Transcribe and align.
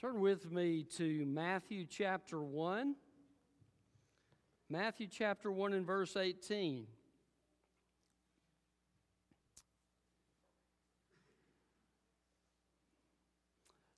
Turn 0.00 0.20
with 0.20 0.52
me 0.52 0.84
to 0.96 1.26
Matthew 1.26 1.84
chapter 1.84 2.40
1. 2.40 2.94
Matthew 4.70 5.08
chapter 5.10 5.50
1 5.50 5.72
and 5.72 5.84
verse 5.84 6.16
18. 6.16 6.86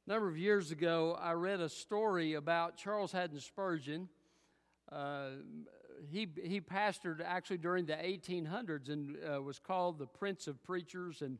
A 0.07 0.11
number 0.11 0.27
of 0.27 0.39
years 0.39 0.71
ago, 0.71 1.19
I 1.21 1.33
read 1.33 1.61
a 1.61 1.69
story 1.69 2.32
about 2.32 2.79
Charles 2.79 3.12
Haddon 3.12 3.39
Spurgeon. 3.39 4.09
Uh, 4.91 5.32
he, 6.11 6.27
he 6.43 6.62
pastored 6.62 7.21
actually 7.23 7.59
during 7.59 7.85
the 7.85 7.93
1800s 7.93 8.89
and 8.89 9.19
uh, 9.23 9.43
was 9.43 9.59
called 9.59 9.98
the 9.98 10.07
Prince 10.07 10.46
of 10.46 10.64
Preachers 10.64 11.21
and 11.21 11.37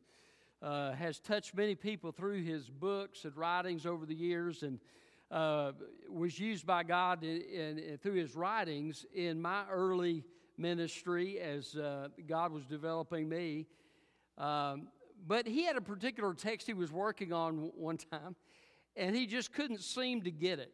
uh, 0.63 0.93
has 0.93 1.19
touched 1.19 1.55
many 1.55 1.75
people 1.75 2.13
through 2.13 2.43
his 2.43 2.69
books 2.69 3.25
and 3.25 3.37
writings 3.37 3.87
over 3.87 4.07
the 4.07 4.15
years 4.15 4.63
and 4.63 4.79
uh, 5.31 5.73
was 6.09 6.39
used 6.39 6.67
by 6.67 6.83
God 6.83 7.23
in, 7.23 7.41
in, 7.43 7.79
in, 7.79 7.99
through 7.99 8.15
his 8.15 8.35
writings 8.35 9.07
in 9.15 9.41
my 9.41 9.63
early 9.71 10.25
ministry 10.59 11.39
as 11.41 11.77
uh, 11.77 12.09
God 12.29 12.53
was 12.53 12.65
developing 12.67 13.29
me. 13.29 13.67
Um, 14.37 14.89
but 15.27 15.47
he 15.47 15.65
had 15.65 15.77
a 15.77 15.81
particular 15.81 16.35
text 16.35 16.67
he 16.67 16.75
was 16.75 16.91
working 16.91 17.33
on 17.33 17.71
one 17.77 17.97
time, 17.97 18.35
and 18.97 19.15
he 19.15 19.27
just 19.27 19.53
couldn't 19.53 19.83
seem 19.83 20.23
to 20.23 20.31
get 20.31 20.59
it. 20.59 20.73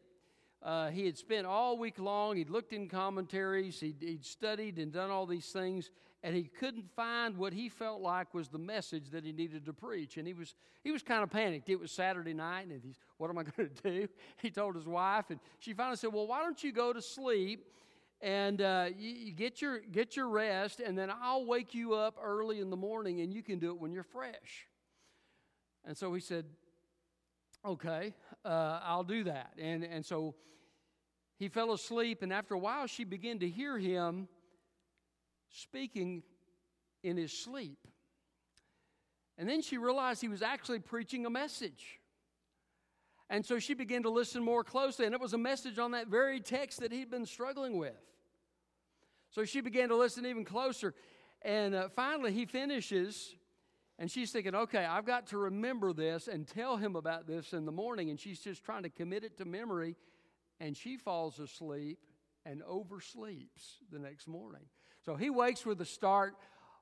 Uh, 0.62 0.88
he 0.88 1.04
had 1.04 1.16
spent 1.16 1.46
all 1.46 1.76
week 1.76 1.98
long, 1.98 2.36
he'd 2.36 2.50
looked 2.50 2.72
in 2.72 2.88
commentaries, 2.88 3.78
he'd, 3.78 3.96
he'd, 4.00 4.24
studied 4.24 4.78
and 4.78 4.92
done 4.92 5.10
all 5.10 5.26
these 5.26 5.46
things, 5.46 5.90
and 6.22 6.34
he 6.34 6.44
couldn't 6.44 6.90
find 6.96 7.36
what 7.36 7.52
he 7.52 7.68
felt 7.68 8.00
like 8.00 8.34
was 8.34 8.48
the 8.48 8.58
message 8.58 9.10
that 9.10 9.24
he 9.24 9.32
needed 9.32 9.64
to 9.66 9.72
preach. 9.72 10.16
And 10.16 10.26
he 10.26 10.34
was, 10.34 10.54
he 10.82 10.90
was 10.90 11.02
kind 11.02 11.22
of 11.22 11.30
panicked. 11.30 11.68
It 11.68 11.78
was 11.78 11.92
Saturday 11.92 12.34
night, 12.34 12.66
and 12.68 12.82
he's, 12.82 12.98
what 13.18 13.30
am 13.30 13.38
I 13.38 13.42
going 13.56 13.70
to 13.70 13.82
do? 13.82 14.08
He 14.40 14.50
told 14.50 14.74
his 14.74 14.86
wife, 14.86 15.26
and 15.30 15.38
she 15.58 15.72
finally 15.72 15.96
said, 15.96 16.12
Well, 16.12 16.26
why 16.26 16.42
don't 16.42 16.62
you 16.62 16.72
go 16.72 16.92
to 16.92 17.02
sleep? 17.02 17.66
And 18.22 18.62
uh, 18.62 18.86
you, 18.98 19.10
you 19.10 19.32
get 19.32 19.60
your 19.60 19.80
get 19.80 20.16
your 20.16 20.28
rest, 20.28 20.80
and 20.80 20.96
then 20.96 21.10
I'll 21.22 21.44
wake 21.44 21.74
you 21.74 21.94
up 21.94 22.16
early 22.22 22.60
in 22.60 22.70
the 22.70 22.76
morning, 22.76 23.20
and 23.20 23.32
you 23.32 23.42
can 23.42 23.58
do 23.58 23.70
it 23.70 23.78
when 23.78 23.92
you're 23.92 24.02
fresh. 24.02 24.66
And 25.84 25.96
so 25.96 26.12
he 26.14 26.20
said, 26.20 26.46
okay, 27.64 28.14
uh, 28.44 28.80
I'll 28.82 29.04
do 29.04 29.24
that. 29.24 29.52
And, 29.58 29.84
and 29.84 30.04
so 30.04 30.34
he 31.38 31.48
fell 31.48 31.72
asleep, 31.72 32.22
and 32.22 32.32
after 32.32 32.54
a 32.54 32.58
while, 32.58 32.86
she 32.86 33.04
began 33.04 33.38
to 33.40 33.48
hear 33.48 33.78
him 33.78 34.28
speaking 35.56 36.22
in 37.02 37.16
his 37.16 37.32
sleep. 37.32 37.78
And 39.38 39.48
then 39.48 39.62
she 39.62 39.78
realized 39.78 40.20
he 40.20 40.28
was 40.28 40.42
actually 40.42 40.78
preaching 40.78 41.26
a 41.26 41.30
message. 41.30 42.00
And 43.28 43.44
so 43.44 43.58
she 43.58 43.74
began 43.74 44.04
to 44.04 44.10
listen 44.10 44.42
more 44.42 44.62
closely, 44.62 45.04
and 45.04 45.14
it 45.14 45.20
was 45.20 45.32
a 45.32 45.38
message 45.38 45.78
on 45.78 45.90
that 45.90 46.06
very 46.06 46.40
text 46.40 46.80
that 46.80 46.92
he'd 46.92 47.10
been 47.10 47.26
struggling 47.26 47.76
with. 47.76 48.00
So 49.30 49.44
she 49.44 49.60
began 49.60 49.88
to 49.88 49.96
listen 49.96 50.24
even 50.26 50.44
closer. 50.44 50.94
And 51.42 51.74
uh, 51.74 51.88
finally, 51.88 52.32
he 52.32 52.46
finishes 52.46 53.34
and 53.98 54.10
she's 54.10 54.30
thinking, 54.30 54.54
okay, 54.54 54.84
I've 54.84 55.06
got 55.06 55.28
to 55.28 55.38
remember 55.38 55.92
this 55.92 56.28
and 56.28 56.46
tell 56.46 56.76
him 56.76 56.96
about 56.96 57.26
this 57.26 57.52
in 57.52 57.64
the 57.64 57.72
morning. 57.72 58.10
And 58.10 58.20
she's 58.20 58.40
just 58.40 58.62
trying 58.62 58.82
to 58.82 58.90
commit 58.90 59.24
it 59.24 59.38
to 59.38 59.44
memory. 59.44 59.96
And 60.60 60.76
she 60.76 60.96
falls 60.96 61.38
asleep 61.38 61.98
and 62.44 62.62
oversleeps 62.62 63.78
the 63.90 63.98
next 63.98 64.28
morning. 64.28 64.64
So 65.06 65.14
he 65.14 65.30
wakes 65.30 65.64
with 65.64 65.80
a 65.80 65.84
start. 65.84 66.34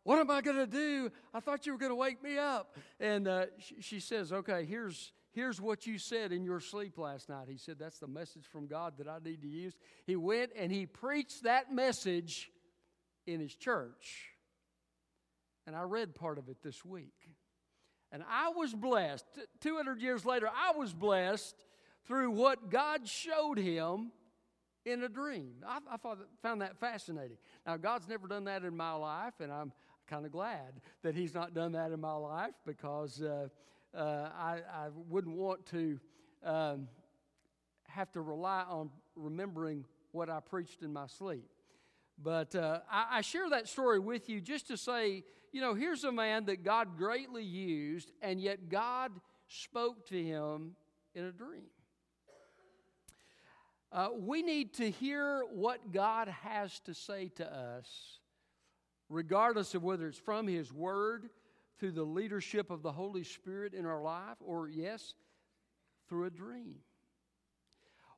What 0.03 0.19
am 0.19 0.31
I 0.31 0.41
going 0.41 0.57
to 0.57 0.67
do? 0.67 1.11
I 1.35 1.41
thought 1.41 1.67
you 1.67 1.73
were 1.73 1.79
going 1.79 1.93
to 1.93 1.97
wake 1.97 2.23
me 2.23 2.39
up. 2.39 2.79
And 2.99 3.29
uh, 3.29 3.47
she, 3.59 3.83
she 3.83 4.01
says, 4.01 4.33
okay, 4.33 4.65
here's, 4.65 5.13
here's 5.33 5.61
what 5.61 5.87
you 5.87 5.99
said 5.99 6.33
in 6.33 6.43
your 6.43 6.59
sleep 6.59 6.97
last 6.97 7.29
night. 7.29 7.49
He 7.51 7.59
said, 7.59 7.77
that's 7.79 7.99
the 7.99 8.09
message 8.09 8.47
from 8.51 8.67
God 8.67 8.95
that 8.97 9.09
I 9.09 9.19
need 9.23 9.43
to 9.43 9.49
use. 9.49 9.75
He 10.07 10.17
went 10.17 10.53
and 10.59 10.73
he 10.73 10.87
preached 10.87 11.43
that 11.43 11.71
message 11.71 12.51
in 13.27 13.41
his 13.41 13.55
church. 13.55 14.31
And 15.67 15.77
I 15.77 15.83
read 15.83 16.15
part 16.15 16.39
of 16.39 16.49
it 16.49 16.57
this 16.63 16.83
week. 16.83 17.29
And 18.11 18.23
I 18.27 18.53
was 18.57 18.73
blessed. 18.73 19.27
200 19.61 20.01
years 20.01 20.25
later, 20.25 20.49
I 20.49 20.79
was 20.79 20.95
blessed 20.95 21.55
through 22.07 22.31
what 22.31 22.71
God 22.71 23.07
showed 23.07 23.59
him 23.59 24.13
in 24.85 25.03
a 25.03 25.09
dream. 25.09 25.55
I, 25.67 25.79
I 25.91 25.97
found 26.43 26.61
that 26.61 26.79
fascinating. 26.79 27.39
Now, 27.67 27.77
God's 27.77 28.09
never 28.09 28.29
done 28.29 28.45
that 28.45 28.65
in 28.65 28.77
my 28.77 28.93
life, 28.93 29.35
and 29.41 29.53
I'm 29.53 29.73
kind 30.07 30.27
of 30.27 30.33
glad 30.33 30.81
that 31.03 31.15
He's 31.15 31.35
not 31.35 31.55
done 31.55 31.73
that 31.73 31.93
in 31.93 32.01
my 32.01 32.15
life 32.15 32.55
because 32.67 33.23
uh, 33.23 33.49
uh, 33.97 34.29
I, 34.37 34.61
I, 34.73 34.89
wouldn't 35.09 35.37
want 35.37 35.65
to 35.67 35.99
um, 36.45 36.89
have 37.89 38.13
to 38.13 38.21
rely 38.21 38.65
on 38.69 38.91
remembering 39.17 39.85
what 40.13 40.29
I 40.29 40.41
preached 40.41 40.83
in 40.83 40.93
my 40.93 41.07
sleep. 41.07 41.49
But 42.23 42.55
uh, 42.55 42.81
I, 42.91 43.19
I, 43.19 43.21
share 43.23 43.49
that 43.51 43.69
story 43.69 43.99
with 43.99 44.29
you 44.29 44.41
just 44.41 44.69
to 44.69 44.77
say, 44.77 45.25
you 45.53 45.61
know, 45.61 45.75
here's 45.75 46.05
a 46.05 46.13
man 46.13 46.47
that 46.47 46.63
God 46.63 46.97
greatly 46.99 47.43
used, 47.43 48.13
and 48.21 48.41
yet 48.41 48.69
God 48.69 49.13
spoke 49.49 50.07
to 50.09 50.23
him 50.23 50.77
in 51.15 51.25
a 51.25 51.33
dream. 51.33 51.71
Uh, 53.95 54.09
we 54.19 54.43
need 54.43 54.75
to 54.75 54.91
hear 54.91 55.45
what 55.53 55.93
God 55.93 56.27
has 56.43 56.81
to 56.81 56.93
say 56.93 57.29
to 57.37 57.47
us, 57.49 58.19
regardless 59.09 59.77
of 59.77 59.85
whether 59.85 60.09
it's 60.09 60.19
from 60.19 60.49
His 60.49 60.73
Word, 60.73 61.31
through 61.79 61.93
the 61.93 62.03
leadership 62.03 62.73
of 62.73 62.83
the 62.83 62.91
Holy 62.91 63.23
Spirit 63.23 63.73
in 63.73 63.87
our 63.87 64.03
life, 64.03 64.37
or, 64.41 64.69
yes, 64.69 65.15
through 66.09 66.25
a 66.25 66.31
dream. 66.31 66.75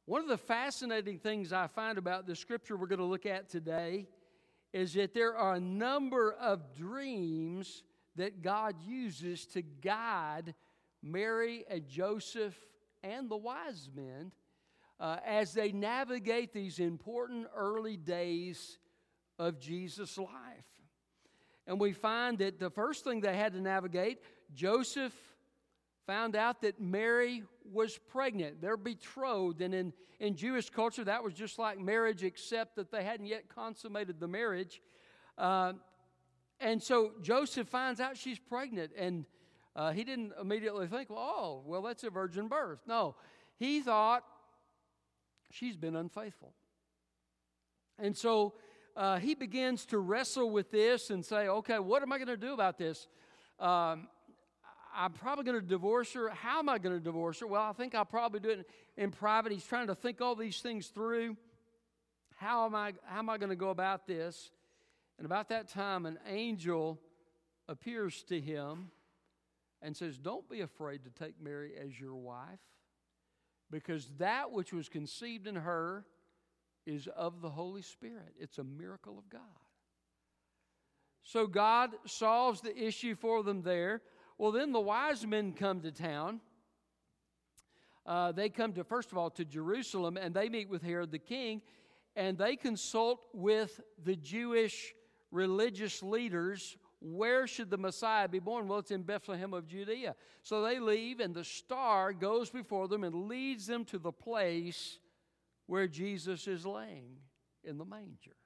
One 0.06 0.22
of 0.22 0.28
the 0.28 0.38
fascinating 0.38 1.18
things 1.18 1.52
I 1.52 1.66
find 1.66 1.98
about 1.98 2.26
the 2.26 2.36
scripture 2.36 2.78
we're 2.78 2.86
going 2.86 2.98
to 3.00 3.04
look 3.04 3.26
at 3.26 3.50
today 3.50 4.06
is 4.72 4.94
that 4.94 5.12
there 5.12 5.36
are 5.36 5.56
a 5.56 5.60
number 5.60 6.32
of 6.32 6.74
dreams 6.74 7.82
that 8.14 8.40
God 8.40 8.76
uses 8.86 9.44
to 9.48 9.60
guide 9.60 10.54
Mary 11.02 11.66
and 11.68 11.86
Joseph 11.86 12.56
and 13.02 13.28
the 13.28 13.36
wise 13.36 13.90
men 13.94 14.32
uh, 14.98 15.18
as 15.26 15.52
they 15.52 15.72
navigate 15.72 16.52
these 16.52 16.78
important 16.78 17.46
early 17.54 17.96
days 17.96 18.78
of 19.38 19.60
Jesus' 19.60 20.16
life. 20.18 20.30
And 21.66 21.80
we 21.80 21.92
find 21.92 22.38
that 22.38 22.58
the 22.58 22.70
first 22.70 23.04
thing 23.04 23.20
they 23.20 23.36
had 23.36 23.52
to 23.52 23.60
navigate, 23.60 24.20
Joseph 24.54 25.12
found 26.06 26.36
out 26.36 26.62
that 26.62 26.80
Mary 26.80 27.42
was 27.72 27.98
pregnant. 27.98 28.60
They're 28.60 28.76
betrothed. 28.76 29.60
And 29.60 29.74
in, 29.74 29.92
in 30.20 30.36
Jewish 30.36 30.70
culture, 30.70 31.04
that 31.04 31.24
was 31.24 31.34
just 31.34 31.58
like 31.58 31.78
marriage, 31.78 32.22
except 32.22 32.76
that 32.76 32.92
they 32.92 33.02
hadn't 33.02 33.26
yet 33.26 33.48
consummated 33.48 34.20
the 34.20 34.28
marriage. 34.28 34.80
Uh, 35.36 35.72
and 36.60 36.80
so 36.80 37.12
Joseph 37.20 37.68
finds 37.68 38.00
out 38.00 38.16
she's 38.16 38.38
pregnant. 38.38 38.92
And 38.96 39.26
uh, 39.74 39.90
he 39.90 40.04
didn't 40.04 40.32
immediately 40.40 40.86
think, 40.86 41.10
well, 41.10 41.18
oh, 41.18 41.62
well, 41.66 41.82
that's 41.82 42.04
a 42.04 42.10
virgin 42.10 42.46
birth. 42.46 42.78
No, 42.86 43.16
he 43.58 43.80
thought 43.80 44.22
she's 45.50 45.76
been 45.76 45.96
unfaithful. 45.96 46.52
And 47.98 48.16
so 48.16 48.54
uh, 48.96 49.18
he 49.18 49.34
begins 49.34 49.86
to 49.86 49.98
wrestle 49.98 50.50
with 50.50 50.70
this 50.70 51.10
and 51.10 51.24
say, 51.24 51.48
okay, 51.48 51.78
what 51.78 52.02
am 52.02 52.12
I 52.12 52.18
going 52.18 52.28
to 52.28 52.36
do 52.36 52.52
about 52.52 52.78
this? 52.78 53.08
Um, 53.58 54.08
I'm 54.94 55.12
probably 55.12 55.44
going 55.44 55.60
to 55.60 55.66
divorce 55.66 56.12
her. 56.14 56.30
How 56.30 56.58
am 56.58 56.68
I 56.68 56.78
going 56.78 56.94
to 56.94 57.02
divorce 57.02 57.40
her? 57.40 57.46
Well, 57.46 57.62
I 57.62 57.72
think 57.72 57.94
I'll 57.94 58.06
probably 58.06 58.40
do 58.40 58.50
it 58.50 58.68
in 58.96 59.10
private. 59.10 59.52
He's 59.52 59.66
trying 59.66 59.88
to 59.88 59.94
think 59.94 60.20
all 60.20 60.34
these 60.34 60.60
things 60.60 60.86
through. 60.88 61.36
How 62.36 62.64
am 62.64 62.74
I, 62.74 62.94
how 63.04 63.18
am 63.18 63.28
I 63.28 63.38
going 63.38 63.50
to 63.50 63.56
go 63.56 63.70
about 63.70 64.06
this? 64.06 64.50
And 65.18 65.26
about 65.26 65.50
that 65.50 65.68
time, 65.68 66.06
an 66.06 66.18
angel 66.26 67.00
appears 67.68 68.22
to 68.24 68.40
him 68.40 68.90
and 69.82 69.96
says, 69.96 70.18
Don't 70.18 70.48
be 70.48 70.60
afraid 70.60 71.04
to 71.04 71.10
take 71.10 71.40
Mary 71.40 71.72
as 71.78 71.98
your 71.98 72.14
wife, 72.14 72.60
because 73.70 74.08
that 74.18 74.52
which 74.52 74.72
was 74.72 74.88
conceived 74.88 75.46
in 75.46 75.56
her 75.56 76.04
is 76.86 77.08
of 77.16 77.40
the 77.40 77.50
Holy 77.50 77.82
Spirit. 77.82 78.34
It's 78.38 78.58
a 78.58 78.64
miracle 78.64 79.18
of 79.18 79.28
God. 79.28 79.40
So 81.22 81.46
God 81.48 81.90
solves 82.06 82.60
the 82.60 82.76
issue 82.76 83.16
for 83.16 83.42
them 83.42 83.62
there. 83.62 84.02
Well, 84.38 84.52
then 84.52 84.72
the 84.72 84.80
wise 84.80 85.26
men 85.26 85.52
come 85.52 85.80
to 85.80 85.90
town. 85.90 86.40
Uh, 88.04 88.30
they 88.30 88.48
come 88.48 88.72
to, 88.74 88.84
first 88.84 89.10
of 89.10 89.18
all, 89.18 89.30
to 89.30 89.44
Jerusalem, 89.44 90.16
and 90.16 90.32
they 90.32 90.48
meet 90.48 90.68
with 90.68 90.82
Herod 90.82 91.10
the 91.10 91.18
king, 91.18 91.62
and 92.14 92.38
they 92.38 92.54
consult 92.54 93.26
with 93.34 93.80
the 94.04 94.14
Jewish 94.14 94.94
religious 95.32 96.02
leaders 96.04 96.76
where 97.00 97.46
should 97.46 97.70
the 97.70 97.78
Messiah 97.78 98.28
be 98.28 98.38
born? 98.38 98.68
Well, 98.68 98.78
it's 98.78 98.90
in 98.90 99.02
Bethlehem 99.02 99.52
of 99.52 99.66
Judea. 99.66 100.14
So 100.42 100.62
they 100.62 100.78
leave, 100.78 101.20
and 101.20 101.34
the 101.34 101.44
star 101.44 102.12
goes 102.12 102.50
before 102.50 102.88
them 102.88 103.04
and 103.04 103.28
leads 103.28 103.66
them 103.66 103.84
to 103.86 103.98
the 103.98 104.12
place 104.12 104.98
where 105.66 105.86
Jesus 105.86 106.46
is 106.46 106.64
laying 106.64 107.16
in 107.64 107.78
the 107.78 107.84
manger. 107.84 108.36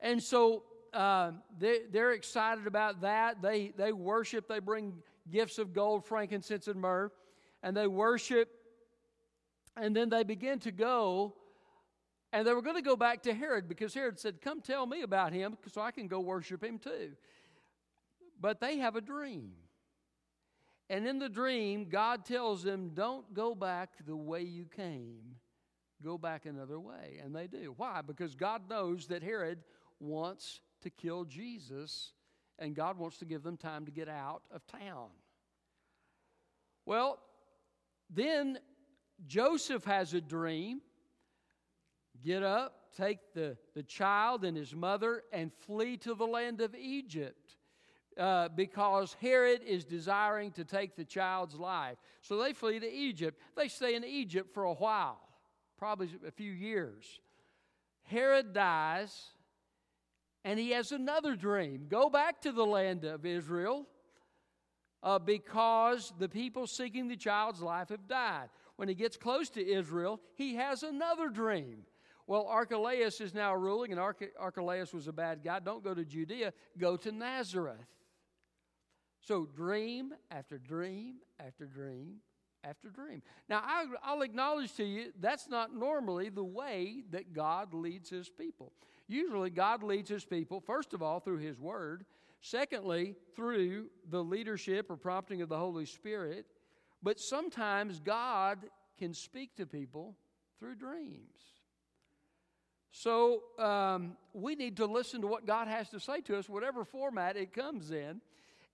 And 0.00 0.22
so 0.22 0.64
uh, 0.92 1.32
they, 1.58 1.80
they're 1.90 2.12
excited 2.12 2.66
about 2.66 3.02
that. 3.02 3.40
They, 3.40 3.72
they 3.76 3.92
worship, 3.92 4.48
they 4.48 4.58
bring 4.58 4.94
gifts 5.30 5.58
of 5.58 5.72
gold, 5.72 6.04
frankincense, 6.04 6.66
and 6.66 6.80
myrrh, 6.80 7.12
and 7.62 7.76
they 7.76 7.86
worship 7.86 8.48
And 9.76 9.94
then 9.94 10.08
they 10.08 10.24
begin 10.24 10.58
to 10.60 10.72
go, 10.72 11.34
and 12.32 12.46
they 12.46 12.52
were 12.52 12.62
going 12.62 12.76
to 12.76 12.82
go 12.82 12.96
back 12.96 13.22
to 13.22 13.34
Herod 13.34 13.68
because 13.68 13.94
Herod 13.94 14.18
said, 14.18 14.40
Come 14.40 14.60
tell 14.60 14.86
me 14.86 15.02
about 15.02 15.32
him 15.32 15.56
so 15.72 15.80
I 15.80 15.90
can 15.90 16.06
go 16.06 16.20
worship 16.20 16.62
him 16.62 16.78
too. 16.78 17.12
But 18.40 18.60
they 18.60 18.78
have 18.78 18.96
a 18.96 19.00
dream. 19.00 19.52
And 20.88 21.06
in 21.06 21.18
the 21.18 21.28
dream, 21.28 21.86
God 21.88 22.24
tells 22.24 22.62
them, 22.62 22.90
Don't 22.94 23.32
go 23.34 23.54
back 23.54 23.90
the 24.06 24.16
way 24.16 24.42
you 24.42 24.64
came, 24.64 25.36
go 26.02 26.18
back 26.18 26.46
another 26.46 26.80
way. 26.80 27.20
And 27.22 27.34
they 27.34 27.46
do. 27.46 27.74
Why? 27.76 28.02
Because 28.02 28.34
God 28.34 28.68
knows 28.68 29.06
that 29.08 29.22
Herod 29.22 29.58
wants 29.98 30.60
to 30.82 30.90
kill 30.90 31.24
Jesus, 31.24 32.12
and 32.58 32.74
God 32.74 32.98
wants 32.98 33.18
to 33.18 33.24
give 33.24 33.42
them 33.42 33.56
time 33.56 33.84
to 33.86 33.92
get 33.92 34.08
out 34.08 34.42
of 34.52 34.66
town. 34.66 35.08
Well, 36.86 37.18
then 38.08 38.58
Joseph 39.26 39.84
has 39.84 40.14
a 40.14 40.20
dream. 40.20 40.80
Get 42.24 42.42
up, 42.42 42.92
take 42.96 43.32
the, 43.34 43.56
the 43.74 43.82
child 43.82 44.44
and 44.44 44.56
his 44.56 44.74
mother, 44.74 45.22
and 45.32 45.52
flee 45.66 45.96
to 45.98 46.14
the 46.14 46.26
land 46.26 46.60
of 46.60 46.74
Egypt. 46.74 47.56
Uh, 48.18 48.48
because 48.48 49.16
Herod 49.20 49.62
is 49.62 49.84
desiring 49.84 50.50
to 50.52 50.64
take 50.64 50.96
the 50.96 51.04
child's 51.04 51.54
life. 51.54 51.96
So 52.20 52.42
they 52.42 52.52
flee 52.52 52.80
to 52.80 52.92
Egypt. 52.92 53.40
They 53.56 53.68
stay 53.68 53.94
in 53.94 54.04
Egypt 54.04 54.52
for 54.52 54.64
a 54.64 54.74
while, 54.74 55.20
probably 55.78 56.10
a 56.26 56.30
few 56.30 56.50
years. 56.50 57.20
Herod 58.02 58.52
dies, 58.52 59.30
and 60.44 60.58
he 60.58 60.70
has 60.72 60.90
another 60.92 61.36
dream 61.36 61.86
go 61.88 62.10
back 62.10 62.42
to 62.42 62.52
the 62.52 62.66
land 62.66 63.04
of 63.04 63.24
Israel 63.24 63.86
uh, 65.02 65.18
because 65.18 66.12
the 66.18 66.28
people 66.28 66.66
seeking 66.66 67.08
the 67.08 67.16
child's 67.16 67.62
life 67.62 67.88
have 67.88 68.08
died. 68.08 68.48
When 68.76 68.88
he 68.88 68.94
gets 68.94 69.16
close 69.16 69.50
to 69.50 69.66
Israel, 69.66 70.20
he 70.34 70.56
has 70.56 70.82
another 70.82 71.28
dream. 71.28 71.84
Well, 72.26 72.46
Archelaus 72.46 73.20
is 73.20 73.34
now 73.34 73.54
ruling, 73.54 73.90
and 73.92 74.00
Arch- 74.00 74.32
Archelaus 74.38 74.92
was 74.92 75.08
a 75.08 75.12
bad 75.12 75.42
guy. 75.42 75.58
Don't 75.58 75.82
go 75.82 75.94
to 75.94 76.04
Judea, 76.04 76.52
go 76.78 76.96
to 76.98 77.12
Nazareth. 77.12 77.78
So, 79.20 79.44
dream 79.44 80.14
after 80.30 80.58
dream 80.58 81.16
after 81.38 81.66
dream 81.66 82.16
after 82.64 82.88
dream. 82.88 83.22
Now, 83.48 83.62
I, 83.64 83.86
I'll 84.02 84.22
acknowledge 84.22 84.74
to 84.76 84.84
you 84.84 85.12
that's 85.20 85.48
not 85.48 85.74
normally 85.74 86.28
the 86.28 86.44
way 86.44 87.04
that 87.10 87.32
God 87.32 87.74
leads 87.74 88.08
his 88.08 88.28
people. 88.28 88.72
Usually, 89.08 89.50
God 89.50 89.82
leads 89.82 90.08
his 90.08 90.24
people, 90.24 90.60
first 90.60 90.94
of 90.94 91.02
all, 91.02 91.20
through 91.20 91.38
his 91.38 91.60
word, 91.60 92.04
Secondly, 92.40 93.16
through 93.36 93.90
the 94.08 94.22
leadership 94.22 94.90
or 94.90 94.96
prompting 94.96 95.42
of 95.42 95.48
the 95.48 95.58
Holy 95.58 95.84
Spirit. 95.84 96.46
But 97.02 97.20
sometimes 97.20 98.00
God 98.00 98.58
can 98.98 99.12
speak 99.12 99.56
to 99.56 99.66
people 99.66 100.16
through 100.58 100.76
dreams. 100.76 101.36
So 102.92 103.42
um, 103.58 104.16
we 104.32 104.56
need 104.56 104.78
to 104.78 104.86
listen 104.86 105.20
to 105.20 105.26
what 105.26 105.46
God 105.46 105.68
has 105.68 105.88
to 105.90 106.00
say 106.00 106.20
to 106.22 106.38
us, 106.38 106.48
whatever 106.48 106.84
format 106.84 107.36
it 107.36 107.52
comes 107.52 107.90
in, 107.90 108.20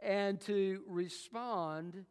and 0.01 0.41
to 0.43 0.83
respond 0.89 2.05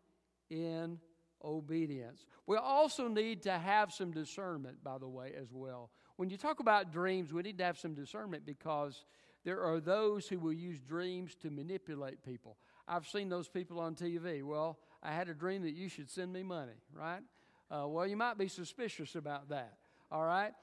in 0.49 0.99
obedience. 1.43 2.25
We 2.47 2.57
also 2.57 3.07
need 3.07 3.43
to 3.43 3.57
have 3.57 3.91
some 3.91 4.11
discernment, 4.11 4.83
by 4.83 4.97
the 4.97 5.07
way, 5.07 5.33
as 5.39 5.47
well. 5.51 5.89
When 6.17 6.29
you 6.29 6.37
talk 6.37 6.59
about 6.59 6.91
dreams, 6.91 7.33
we 7.33 7.41
need 7.41 7.57
to 7.57 7.63
have 7.63 7.77
some 7.77 7.93
discernment 7.93 8.45
because 8.45 9.03
there 9.43 9.61
are 9.61 9.79
those 9.79 10.27
who 10.27 10.39
will 10.39 10.53
use 10.53 10.79
dreams 10.79 11.35
to 11.41 11.49
manipulate 11.49 12.23
people. 12.23 12.57
I've 12.87 13.07
seen 13.07 13.29
those 13.29 13.47
people 13.47 13.79
on 13.79 13.95
TV. 13.95 14.43
Well, 14.43 14.77
I 15.03 15.11
had 15.11 15.29
a 15.29 15.33
dream 15.33 15.63
that 15.63 15.73
you 15.73 15.89
should 15.89 16.09
send 16.09 16.31
me 16.31 16.43
money, 16.43 16.73
right? 16.93 17.21
Uh, 17.69 17.87
well, 17.87 18.07
you 18.07 18.15
might 18.17 18.37
be 18.37 18.47
suspicious 18.47 19.15
about 19.15 19.49
that, 19.49 19.73
all 20.11 20.25
right? 20.25 20.53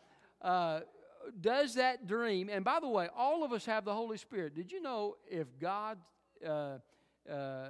Uh, 0.41 0.81
does 1.41 1.75
that 1.75 2.07
dream, 2.07 2.49
and 2.51 2.65
by 2.65 2.81
the 2.81 2.89
way, 2.89 3.09
all 3.17 3.45
of 3.45 3.53
us 3.53 3.67
have 3.67 3.85
the 3.85 3.95
Holy 3.95 4.17
Spirit. 4.17 4.55
Did 4.55 4.73
you 4.73 4.81
know 4.81 5.17
if 5.31 5.59
God 5.59 5.99
uh, 6.47 6.79
uh 7.31 7.69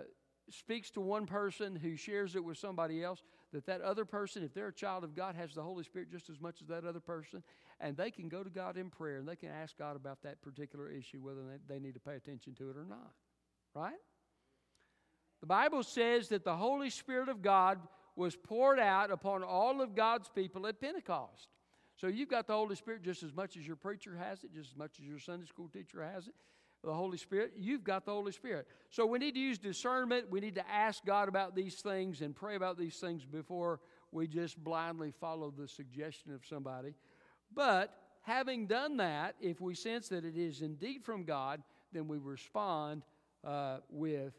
speaks 0.50 0.90
to 0.90 1.00
one 1.00 1.26
person 1.26 1.76
who 1.76 1.96
shares 1.96 2.36
it 2.36 2.44
with 2.44 2.58
somebody 2.58 3.02
else, 3.02 3.22
that 3.52 3.66
that 3.66 3.80
other 3.80 4.04
person, 4.04 4.42
if 4.42 4.52
they're 4.52 4.68
a 4.68 4.72
child 4.72 5.04
of 5.04 5.14
God, 5.14 5.34
has 5.34 5.54
the 5.54 5.62
Holy 5.62 5.84
Spirit 5.84 6.10
just 6.10 6.30
as 6.30 6.40
much 6.40 6.60
as 6.60 6.68
that 6.68 6.84
other 6.84 7.00
person, 7.00 7.42
and 7.80 7.96
they 7.96 8.10
can 8.10 8.28
go 8.28 8.42
to 8.42 8.50
God 8.50 8.76
in 8.76 8.90
prayer 8.90 9.18
and 9.18 9.28
they 9.28 9.36
can 9.36 9.50
ask 9.50 9.76
God 9.78 9.96
about 9.96 10.22
that 10.22 10.42
particular 10.42 10.88
issue, 10.90 11.20
whether 11.20 11.42
they, 11.42 11.74
they 11.74 11.80
need 11.80 11.94
to 11.94 12.00
pay 12.00 12.14
attention 12.14 12.54
to 12.54 12.70
it 12.70 12.76
or 12.76 12.84
not. 12.84 13.12
Right? 13.74 13.94
The 15.40 15.46
Bible 15.46 15.82
says 15.82 16.28
that 16.28 16.44
the 16.44 16.56
Holy 16.56 16.90
Spirit 16.90 17.28
of 17.28 17.42
God 17.42 17.80
was 18.14 18.36
poured 18.36 18.78
out 18.78 19.10
upon 19.10 19.42
all 19.42 19.80
of 19.80 19.94
God's 19.94 20.28
people 20.28 20.66
at 20.66 20.80
Pentecost. 20.80 21.48
So 21.96 22.06
you've 22.06 22.28
got 22.28 22.46
the 22.46 22.54
Holy 22.54 22.74
Spirit 22.74 23.02
just 23.02 23.22
as 23.22 23.34
much 23.34 23.56
as 23.56 23.66
your 23.66 23.76
preacher 23.76 24.16
has 24.16 24.42
it, 24.44 24.52
just 24.52 24.70
as 24.70 24.76
much 24.76 24.98
as 25.00 25.06
your 25.06 25.18
Sunday 25.18 25.46
school 25.46 25.68
teacher 25.68 26.02
has 26.02 26.26
it 26.26 26.34
the 26.84 26.92
Holy 26.92 27.16
Spirit, 27.16 27.52
you've 27.56 27.84
got 27.84 28.04
the 28.04 28.12
Holy 28.12 28.32
Spirit. 28.32 28.66
So 28.90 29.06
we 29.06 29.18
need 29.18 29.34
to 29.34 29.40
use 29.40 29.58
discernment. 29.58 30.30
We 30.30 30.40
need 30.40 30.56
to 30.56 30.68
ask 30.68 31.04
God 31.04 31.28
about 31.28 31.54
these 31.54 31.76
things 31.76 32.22
and 32.22 32.34
pray 32.34 32.56
about 32.56 32.76
these 32.76 32.96
things 32.96 33.24
before 33.24 33.80
we 34.10 34.26
just 34.26 34.62
blindly 34.62 35.12
follow 35.12 35.52
the 35.56 35.68
suggestion 35.68 36.34
of 36.34 36.44
somebody. 36.44 36.94
But 37.54 37.94
having 38.22 38.66
done 38.66 38.96
that, 38.96 39.36
if 39.40 39.60
we 39.60 39.74
sense 39.74 40.08
that 40.08 40.24
it 40.24 40.36
is 40.36 40.60
indeed 40.60 41.04
from 41.04 41.24
God, 41.24 41.62
then 41.92 42.08
we 42.08 42.18
respond 42.18 43.02
uh, 43.44 43.78
with 43.88 44.34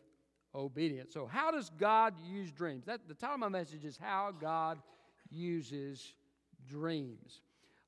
obedience. 0.54 1.14
So, 1.14 1.26
how 1.26 1.50
does 1.52 1.72
God 1.78 2.14
use 2.26 2.52
dreams? 2.52 2.86
That, 2.86 3.08
the 3.08 3.14
title 3.14 3.36
of 3.36 3.40
my 3.40 3.50
message 3.50 3.86
is 3.86 3.98
How 3.98 4.34
God 4.38 4.80
Uses 5.30 6.14
Dreams. 6.68 7.42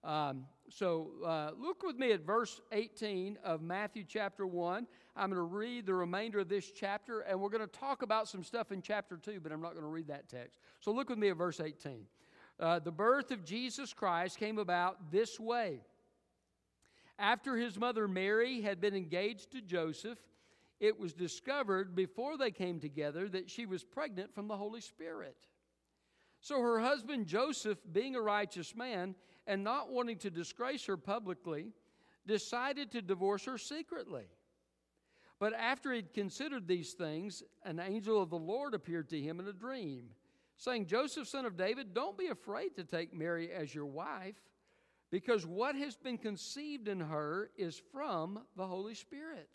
Um, 0.04 0.46
so 0.70 1.12
uh, 1.26 1.52
look 1.60 1.84
with 1.84 1.98
me 1.98 2.12
at 2.12 2.22
verse 2.22 2.62
18 2.72 3.40
of 3.44 3.62
Matthew 3.62 4.04
chapter 4.08 4.46
1. 4.46 4.88
I'm 5.16 5.30
going 5.30 5.38
to 5.38 5.42
read 5.42 5.86
the 5.86 5.94
remainder 5.94 6.40
of 6.40 6.50
this 6.50 6.72
chapter, 6.72 7.22
and 7.22 7.40
we're 7.40 7.50
going 7.50 7.68
to 7.68 7.80
talk 7.80 8.02
about 8.02 8.28
some 8.28 8.44
stuff 8.44 8.72
in 8.72 8.82
chapter 8.82 9.18
2, 9.18 9.40
but 9.40 9.52
I'm 9.52 9.62
not 9.62 9.72
going 9.72 9.84
to 9.84 9.90
read 9.90 10.08
that 10.08 10.30
text. 10.30 10.60
So 10.80 10.92
look 10.92 11.10
with 11.10 11.18
me 11.18 11.30
at 11.30 11.38
verse 11.38 11.60
18. 11.60 12.06
Uh, 12.60 12.80
the 12.80 12.92
birth 12.92 13.32
of 13.32 13.44
Jesus 13.44 13.94
Christ 13.94 14.38
came 14.38 14.60
about 14.60 15.12
this 15.12 15.40
way. 15.40 15.82
After 17.18 17.56
his 17.56 17.80
mother 17.80 18.08
Mary 18.08 18.62
had 18.62 18.82
been 18.82 18.94
engaged 18.94 19.52
to 19.52 19.62
Joseph, 19.62 20.20
it 20.80 21.00
was 21.00 21.14
discovered 21.14 21.96
before 21.96 22.38
they 22.38 22.52
came 22.52 22.80
together 22.80 23.30
that 23.30 23.50
she 23.50 23.66
was 23.66 23.84
pregnant 23.84 24.34
from 24.36 24.48
the 24.48 24.58
Holy 24.58 24.82
Spirit. 24.82 25.38
So 26.46 26.62
her 26.62 26.80
husband 26.80 27.26
Joseph, 27.26 27.80
being 27.92 28.16
a 28.16 28.22
righteous 28.22 28.76
man, 28.76 29.16
and 29.48 29.64
not 29.64 29.90
wanting 29.90 30.20
to 30.20 30.30
disgrace 30.30 30.86
her 30.86 30.96
publicly, 30.96 31.72
decided 32.28 32.92
to 32.92 33.02
divorce 33.02 33.46
her 33.46 33.58
secretly. 33.58 34.26
But 35.40 35.56
after 35.56 35.92
he'd 35.92 36.14
considered 36.14 36.68
these 36.68 36.94
things, 36.94 37.42
an 37.64 37.80
angel 37.80 38.22
of 38.22 38.30
the 38.30 38.38
Lord 38.38 38.76
appeared 38.76 39.10
to 39.10 39.20
him 39.20 39.40
in 39.40 39.48
a 39.48 39.54
dream, 39.54 40.10
saying, 40.56 40.86
Joseph, 40.86 41.28
son 41.28 41.48
of 41.48 41.58
David, 41.58 41.96
don't 41.96 42.16
be 42.16 42.28
afraid 42.28 42.76
to 42.76 42.84
take 42.84 43.12
Mary 43.12 43.52
as 43.52 43.74
your 43.74 43.88
wife, 43.88 44.36
because 45.10 45.48
what 45.48 45.74
has 45.74 45.96
been 45.96 46.20
conceived 46.20 46.88
in 46.88 47.00
her 47.00 47.50
is 47.58 47.82
from 47.92 48.42
the 48.56 48.68
Holy 48.68 48.94
Spirit. 48.94 49.50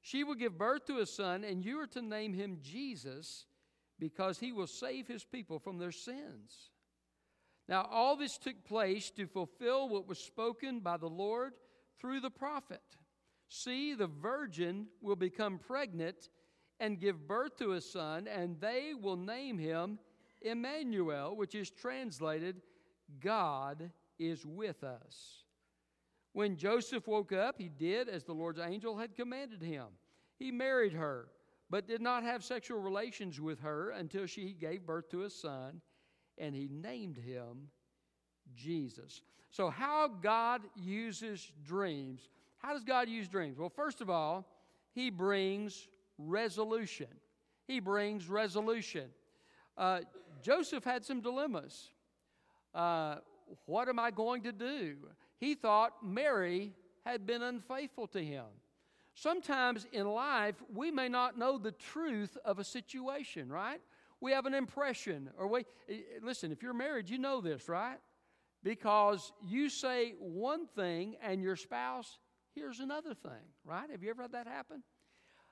She 0.00 0.24
will 0.24 0.34
give 0.34 0.58
birth 0.58 0.86
to 0.86 0.98
a 0.98 1.06
son, 1.06 1.44
and 1.44 1.64
you 1.64 1.78
are 1.78 1.86
to 1.86 2.02
name 2.02 2.32
him 2.32 2.58
Jesus, 2.60 3.46
because 3.98 4.38
he 4.38 4.52
will 4.52 4.66
save 4.66 5.06
his 5.06 5.24
people 5.24 5.58
from 5.58 5.78
their 5.78 5.92
sins. 5.92 6.70
Now, 7.68 7.88
all 7.90 8.16
this 8.16 8.36
took 8.36 8.64
place 8.64 9.10
to 9.12 9.26
fulfill 9.26 9.88
what 9.88 10.06
was 10.06 10.18
spoken 10.18 10.80
by 10.80 10.96
the 10.96 11.08
Lord 11.08 11.54
through 11.98 12.20
the 12.20 12.30
prophet. 12.30 12.82
See, 13.48 13.94
the 13.94 14.06
virgin 14.06 14.86
will 15.00 15.16
become 15.16 15.58
pregnant 15.58 16.28
and 16.80 17.00
give 17.00 17.26
birth 17.26 17.56
to 17.58 17.72
a 17.72 17.80
son, 17.80 18.26
and 18.26 18.60
they 18.60 18.92
will 19.00 19.16
name 19.16 19.58
him 19.58 19.98
Emmanuel, 20.42 21.36
which 21.36 21.54
is 21.54 21.70
translated, 21.70 22.60
God 23.20 23.90
is 24.18 24.44
with 24.44 24.84
us. 24.84 25.44
When 26.32 26.56
Joseph 26.56 27.06
woke 27.06 27.32
up, 27.32 27.56
he 27.58 27.68
did 27.68 28.08
as 28.08 28.24
the 28.24 28.34
Lord's 28.34 28.60
angel 28.60 28.98
had 28.98 29.14
commanded 29.14 29.62
him. 29.62 29.86
He 30.38 30.50
married 30.50 30.92
her, 30.92 31.28
but 31.74 31.88
did 31.88 32.00
not 32.00 32.22
have 32.22 32.44
sexual 32.44 32.78
relations 32.78 33.40
with 33.40 33.58
her 33.58 33.90
until 33.90 34.26
she 34.26 34.52
gave 34.52 34.86
birth 34.86 35.08
to 35.08 35.24
a 35.24 35.28
son 35.28 35.80
and 36.38 36.54
he 36.54 36.68
named 36.70 37.16
him 37.16 37.66
Jesus. 38.54 39.22
So, 39.50 39.70
how 39.70 40.06
God 40.06 40.60
uses 40.76 41.50
dreams. 41.66 42.28
How 42.58 42.74
does 42.74 42.84
God 42.84 43.08
use 43.08 43.26
dreams? 43.26 43.58
Well, 43.58 43.70
first 43.70 44.00
of 44.00 44.08
all, 44.08 44.46
he 44.92 45.10
brings 45.10 45.88
resolution. 46.16 47.08
He 47.66 47.80
brings 47.80 48.28
resolution. 48.28 49.08
Uh, 49.76 50.02
Joseph 50.42 50.84
had 50.84 51.04
some 51.04 51.22
dilemmas. 51.22 51.90
Uh, 52.72 53.16
what 53.66 53.88
am 53.88 53.98
I 53.98 54.12
going 54.12 54.44
to 54.44 54.52
do? 54.52 54.94
He 55.40 55.56
thought 55.56 56.06
Mary 56.06 56.70
had 57.04 57.26
been 57.26 57.42
unfaithful 57.42 58.06
to 58.06 58.24
him. 58.24 58.44
Sometimes 59.14 59.86
in 59.92 60.06
life, 60.08 60.56
we 60.72 60.90
may 60.90 61.08
not 61.08 61.38
know 61.38 61.56
the 61.56 61.72
truth 61.72 62.36
of 62.44 62.58
a 62.58 62.64
situation, 62.64 63.48
right? 63.48 63.80
we 64.24 64.32
have 64.32 64.46
an 64.46 64.54
impression. 64.54 65.28
Or 65.38 65.46
we, 65.46 65.66
eh, 65.88 65.98
listen, 66.22 66.50
if 66.50 66.62
you're 66.62 66.72
married, 66.72 67.10
you 67.10 67.18
know 67.18 67.42
this, 67.42 67.68
right? 67.68 67.98
Because 68.62 69.32
you 69.46 69.68
say 69.68 70.14
one 70.18 70.66
thing 70.66 71.16
and 71.22 71.42
your 71.42 71.56
spouse 71.56 72.18
hears 72.54 72.80
another 72.80 73.12
thing, 73.12 73.44
right? 73.66 73.90
Have 73.90 74.02
you 74.02 74.08
ever 74.08 74.22
had 74.22 74.32
that 74.32 74.46
happen? 74.46 74.82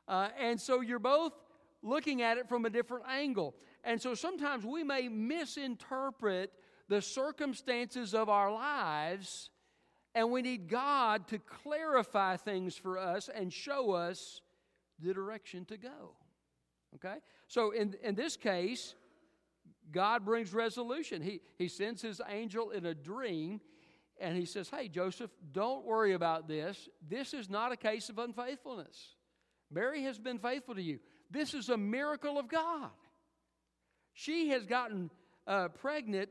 Uh, 0.08 0.28
and 0.40 0.58
so 0.58 0.80
you're 0.80 0.98
both 0.98 1.34
looking 1.82 2.22
at 2.22 2.38
it 2.38 2.48
from 2.48 2.64
a 2.64 2.70
different 2.70 3.04
angle. 3.06 3.54
And 3.84 4.00
so 4.00 4.14
sometimes 4.14 4.64
we 4.64 4.82
may 4.82 5.06
misinterpret 5.06 6.50
the 6.88 7.02
circumstances 7.02 8.14
of 8.14 8.30
our 8.30 8.50
lives, 8.50 9.50
and 10.14 10.30
we 10.30 10.42
need 10.42 10.68
God 10.68 11.26
to 11.28 11.38
clarify 11.38 12.36
things 12.36 12.76
for 12.76 12.98
us 12.98 13.30
and 13.34 13.52
show 13.52 13.92
us 13.92 14.40
the 14.98 15.14
direction 15.14 15.64
to 15.66 15.76
go. 15.76 16.16
Okay? 16.96 17.16
So 17.48 17.70
in, 17.70 17.94
in 18.02 18.14
this 18.14 18.36
case, 18.36 18.94
God 19.90 20.24
brings 20.24 20.52
resolution. 20.52 21.22
He, 21.22 21.40
he 21.58 21.68
sends 21.68 22.02
his 22.02 22.20
angel 22.28 22.70
in 22.70 22.86
a 22.86 22.94
dream 22.94 23.60
and 24.20 24.36
he 24.36 24.44
says, 24.44 24.70
Hey, 24.70 24.88
Joseph, 24.88 25.30
don't 25.52 25.84
worry 25.84 26.12
about 26.12 26.46
this. 26.46 26.88
This 27.08 27.34
is 27.34 27.50
not 27.50 27.72
a 27.72 27.76
case 27.76 28.08
of 28.08 28.18
unfaithfulness. 28.18 29.16
Mary 29.70 30.02
has 30.04 30.18
been 30.18 30.38
faithful 30.38 30.74
to 30.74 30.82
you. 30.82 31.00
This 31.30 31.54
is 31.54 31.70
a 31.70 31.76
miracle 31.76 32.38
of 32.38 32.48
God. 32.48 32.90
She 34.12 34.50
has 34.50 34.66
gotten 34.66 35.10
uh, 35.46 35.68
pregnant 35.68 36.28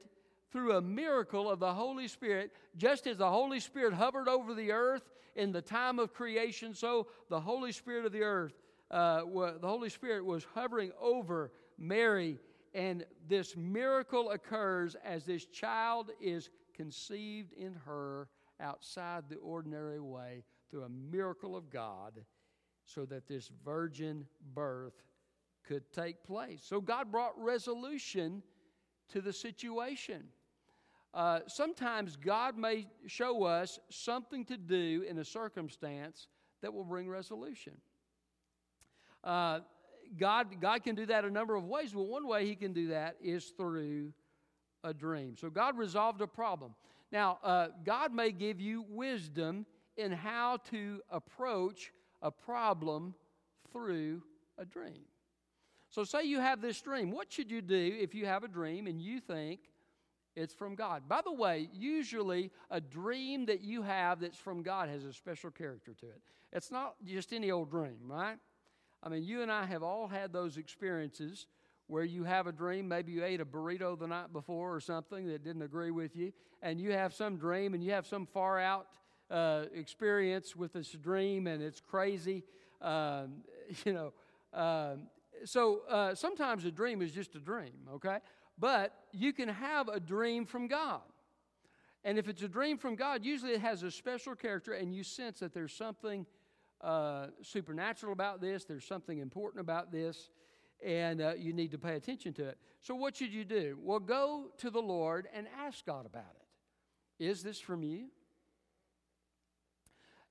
through 0.52 0.78
a 0.78 0.82
miracle 0.82 1.50
of 1.50 1.60
the 1.60 1.74
Holy 1.74 2.08
Spirit, 2.08 2.52
just 2.78 3.08
as 3.08 3.18
the 3.18 3.30
Holy 3.30 3.60
Spirit 3.60 3.94
hovered 3.94 4.28
over 4.28 4.54
the 4.54 4.72
earth 4.72 5.10
in 5.36 5.52
the 5.52 5.62
time 5.62 5.98
of 6.00 6.14
creation, 6.14 6.74
so 6.74 7.08
the 7.30 7.40
Holy 7.40 7.72
Spirit 7.72 8.06
of 8.06 8.12
the 8.12 8.24
earth, 8.24 8.54
uh, 8.90 9.22
the 9.22 9.68
Holy 9.68 9.90
Spirit 9.90 10.26
was 10.26 10.46
hovering 10.54 10.92
over 11.00 11.52
Mary, 11.78 12.38
and 12.74 13.06
this 13.28 13.56
miracle 13.56 14.32
occurs 14.32 14.96
as 15.06 15.26
this 15.26 15.46
child 15.46 16.12
is 16.20 16.50
conceived 16.76 17.54
in 17.54 17.74
her 17.86 18.28
outside 18.60 19.24
the 19.30 19.38
ordinary 19.38 20.00
way 20.00 20.44
through 20.70 20.84
a 20.84 20.90
miracle 20.90 21.56
of 21.56 21.70
God 21.70 22.14
so 22.84 23.06
that 23.06 23.28
this 23.28 23.50
virgin 23.64 24.26
birth 24.54 24.94
could 25.64 25.92
take 25.94 26.24
place. 26.24 26.62
So 26.64 26.82
God 26.82 27.12
brought 27.12 27.38
resolution 27.38 28.44
to 29.10 29.22
the 29.22 29.34
situation. 29.34 30.24
Uh, 31.14 31.40
sometimes 31.48 32.16
God 32.16 32.58
may 32.58 32.88
show 33.06 33.44
us 33.44 33.80
something 33.90 34.46
to 34.46 34.58
do 34.58 35.06
in 35.08 35.18
a 35.18 35.26
circumstance 35.26 36.28
that 36.62 36.74
will 36.74 36.86
bring 36.86 37.10
resolution. 37.10 37.74
Uh, 39.24 39.60
God, 40.18 40.62
God 40.62 40.84
can 40.84 40.96
do 40.96 41.06
that 41.08 41.26
a 41.26 41.30
number 41.30 41.56
of 41.56 41.66
ways. 41.66 41.94
Well, 41.94 42.06
one 42.06 42.28
way 42.28 42.46
He 42.46 42.56
can 42.56 42.74
do 42.74 42.88
that 42.90 43.18
is 43.22 43.54
through 43.58 44.14
a 44.84 44.94
dream. 44.94 45.36
So 45.38 45.50
God 45.50 45.78
resolved 45.78 46.22
a 46.22 46.28
problem. 46.28 46.76
Now, 47.12 47.40
uh, 47.44 47.68
God 47.86 48.14
may 48.14 48.32
give 48.32 48.60
you 48.62 48.86
wisdom 48.90 49.66
in 49.98 50.12
how 50.12 50.58
to 50.72 51.02
approach 51.10 51.92
a 52.22 52.32
problem 52.32 53.14
through 53.72 54.22
a 54.58 54.66
dream. 54.66 55.04
So, 55.90 56.06
say 56.06 56.24
you 56.24 56.40
have 56.40 56.62
this 56.62 56.82
dream. 56.82 57.12
What 57.12 57.32
should 57.32 57.52
you 57.52 57.62
do 57.62 57.98
if 58.00 58.16
you 58.16 58.26
have 58.26 58.46
a 58.46 58.48
dream 58.48 58.88
and 58.88 59.02
you 59.02 59.20
think 59.20 59.60
it's 60.36 60.54
from 60.54 60.76
God? 60.76 61.04
By 61.08 61.22
the 61.24 61.32
way, 61.32 61.70
usually 61.74 62.52
a 62.70 62.80
dream 62.80 63.46
that 63.48 63.62
you 63.62 63.82
have 63.82 64.22
that's 64.22 64.38
from 64.38 64.64
God 64.64 64.90
has 64.90 65.04
a 65.04 65.14
special 65.14 65.52
character 65.52 65.94
to 66.00 66.06
it. 66.08 66.22
It's 66.54 66.72
not 66.72 66.96
just 67.06 67.34
any 67.34 67.52
old 67.52 67.70
dream, 67.70 68.00
right? 68.08 68.38
I 69.04 69.10
mean, 69.10 69.24
you 69.24 69.42
and 69.42 69.52
I 69.52 69.66
have 69.66 69.84
all 69.84 70.08
had 70.08 70.32
those 70.32 70.58
experiences 70.58 71.48
where 71.88 72.04
you 72.04 72.24
have 72.24 72.48
a 72.48 72.52
dream. 72.52 72.88
Maybe 72.88 73.12
you 73.12 73.24
ate 73.24 73.42
a 73.42 73.46
burrito 73.46 73.98
the 73.98 74.08
night 74.08 74.32
before 74.32 74.74
or 74.74 74.80
something 74.80 75.28
that 75.28 75.44
didn't 75.44 75.62
agree 75.62 75.92
with 75.92 76.16
you, 76.16 76.32
and 76.62 76.80
you 76.80 76.92
have 76.92 77.14
some 77.14 77.38
dream 77.38 77.74
and 77.74 77.84
you 77.84 77.92
have 77.92 78.06
some 78.06 78.26
far 78.26 78.60
out 78.60 78.88
uh, 79.30 79.66
experience 79.74 80.56
with 80.56 80.74
this 80.74 80.92
dream, 80.92 81.48
and 81.48 81.62
it's 81.62 81.82
crazy. 81.82 82.44
Um, 82.82 83.44
you 83.86 83.94
know, 83.94 84.14
um, 84.54 85.08
so 85.46 85.82
uh, 85.90 86.16
sometimes 86.16 86.66
a 86.66 86.72
dream 86.72 87.02
is 87.02 87.12
just 87.12 87.36
a 87.36 87.40
dream, 87.40 87.88
okay? 87.96 88.18
But 88.62 88.94
you 89.12 89.34
can 89.34 89.50
have 89.50 89.88
a 89.88 90.00
dream 90.00 90.46
from 90.46 90.68
God. 90.68 91.02
And 92.04 92.20
if 92.20 92.30
it's 92.30 92.44
a 92.44 92.48
dream 92.48 92.78
from 92.78 92.96
God, 92.96 93.26
usually 93.26 93.54
it 93.54 93.62
has 93.62 93.82
a 93.82 93.90
special 93.90 94.36
character, 94.36 94.74
and 94.74 94.94
you 94.94 95.04
sense 95.04 95.40
that 95.40 95.52
there's 95.52 95.74
something 95.74 96.28
uh, 96.80 97.28
supernatural 97.42 98.14
about 98.14 98.40
this, 98.40 98.64
there's 98.64 98.86
something 98.86 99.18
important 99.18 99.62
about 99.62 99.92
this, 99.92 100.30
and 100.86 101.22
uh, 101.22 101.34
you 101.38 101.54
need 101.54 101.72
to 101.72 101.80
pay 101.80 101.96
attention 101.96 102.34
to 102.34 102.50
it. 102.50 102.58
So, 102.82 102.94
what 102.94 103.18
should 103.18 103.34
you 103.34 103.46
do? 103.46 103.78
Well, 103.82 104.00
go 104.00 104.52
to 104.60 104.70
the 104.70 104.80
Lord 104.80 105.28
and 105.34 105.48
ask 105.60 105.84
God 105.84 106.06
about 106.06 106.36
it. 106.36 107.24
Is 107.24 107.42
this 107.42 107.60
from 107.60 107.82
you? 107.84 108.10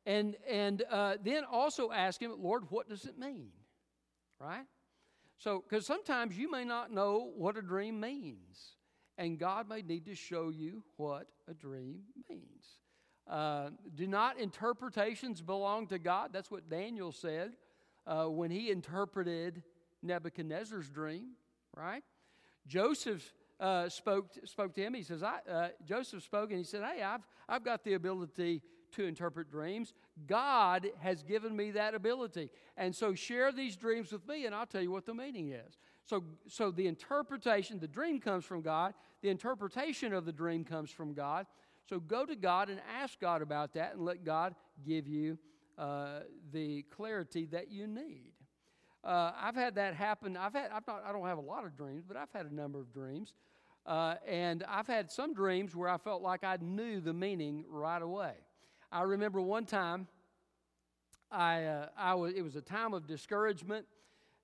And, 0.06 0.36
and 0.48 0.82
uh, 0.88 1.16
then 1.22 1.42
also 1.50 1.90
ask 1.90 2.20
Him, 2.20 2.32
Lord, 2.38 2.64
what 2.70 2.88
does 2.88 3.04
it 3.04 3.18
mean? 3.18 3.50
Right? 4.40 4.66
So, 5.40 5.64
because 5.66 5.86
sometimes 5.86 6.36
you 6.36 6.50
may 6.50 6.64
not 6.64 6.92
know 6.92 7.30
what 7.34 7.56
a 7.56 7.62
dream 7.62 7.98
means, 7.98 8.76
and 9.16 9.38
God 9.38 9.70
may 9.70 9.80
need 9.80 10.04
to 10.04 10.14
show 10.14 10.50
you 10.50 10.84
what 10.98 11.28
a 11.48 11.54
dream 11.54 12.00
means. 12.28 12.66
Uh, 13.26 13.70
do 13.94 14.06
not 14.06 14.38
interpretations 14.38 15.40
belong 15.40 15.86
to 15.86 15.98
God? 15.98 16.28
That's 16.30 16.50
what 16.50 16.68
Daniel 16.68 17.10
said 17.10 17.52
uh, 18.06 18.26
when 18.26 18.50
he 18.50 18.70
interpreted 18.70 19.62
Nebuchadnezzar's 20.02 20.90
dream, 20.90 21.30
right? 21.74 22.02
Joseph 22.66 23.32
uh, 23.58 23.88
spoke, 23.88 24.28
spoke 24.44 24.74
to 24.74 24.82
him. 24.82 24.92
He 24.92 25.02
says, 25.02 25.22
I, 25.22 25.38
uh, 25.50 25.68
Joseph 25.86 26.22
spoke 26.22 26.50
and 26.50 26.58
he 26.58 26.64
said, 26.64 26.82
Hey, 26.82 27.02
I've, 27.02 27.26
I've 27.48 27.64
got 27.64 27.82
the 27.82 27.94
ability 27.94 28.60
to 28.92 29.04
interpret 29.04 29.50
dreams. 29.50 29.92
God 30.26 30.88
has 31.00 31.22
given 31.22 31.56
me 31.56 31.70
that 31.72 31.94
ability. 31.94 32.50
And 32.76 32.94
so 32.94 33.14
share 33.14 33.52
these 33.52 33.76
dreams 33.76 34.12
with 34.12 34.26
me 34.26 34.46
and 34.46 34.54
I'll 34.54 34.66
tell 34.66 34.82
you 34.82 34.90
what 34.90 35.06
the 35.06 35.14
meaning 35.14 35.50
is. 35.50 35.78
So, 36.04 36.24
so 36.48 36.70
the 36.70 36.86
interpretation, 36.86 37.78
the 37.78 37.88
dream 37.88 38.20
comes 38.20 38.44
from 38.44 38.62
God, 38.62 38.94
the 39.22 39.28
interpretation 39.28 40.12
of 40.12 40.24
the 40.24 40.32
dream 40.32 40.64
comes 40.64 40.90
from 40.90 41.14
God. 41.14 41.46
So 41.88 42.00
go 42.00 42.24
to 42.24 42.36
God 42.36 42.68
and 42.68 42.80
ask 43.00 43.18
God 43.20 43.42
about 43.42 43.74
that 43.74 43.94
and 43.94 44.04
let 44.04 44.24
God 44.24 44.54
give 44.86 45.08
you 45.08 45.38
uh, 45.78 46.20
the 46.52 46.82
clarity 46.94 47.46
that 47.46 47.70
you 47.70 47.86
need. 47.86 48.32
Uh, 49.02 49.32
I've 49.40 49.54
had 49.54 49.76
that 49.76 49.94
happen. 49.94 50.36
I've 50.36 50.52
had, 50.52 50.70
I've 50.72 50.86
not, 50.86 51.02
I 51.06 51.12
don't 51.12 51.26
have 51.26 51.38
a 51.38 51.42
lot 51.42 51.64
of 51.64 51.76
dreams, 51.76 52.04
but 52.06 52.16
I've 52.16 52.30
had 52.34 52.46
a 52.46 52.54
number 52.54 52.78
of 52.78 52.92
dreams. 52.92 53.32
Uh, 53.86 54.16
and 54.28 54.62
I've 54.68 54.86
had 54.86 55.10
some 55.10 55.32
dreams 55.32 55.74
where 55.74 55.88
I 55.88 55.96
felt 55.96 56.22
like 56.22 56.44
I 56.44 56.58
knew 56.60 57.00
the 57.00 57.14
meaning 57.14 57.64
right 57.68 58.02
away. 58.02 58.34
I 58.92 59.02
remember 59.02 59.40
one 59.40 59.66
time, 59.66 60.08
I, 61.30 61.64
uh, 61.64 61.86
I 61.96 62.14
was, 62.14 62.32
it 62.34 62.42
was 62.42 62.56
a 62.56 62.60
time 62.60 62.92
of 62.92 63.06
discouragement, 63.06 63.86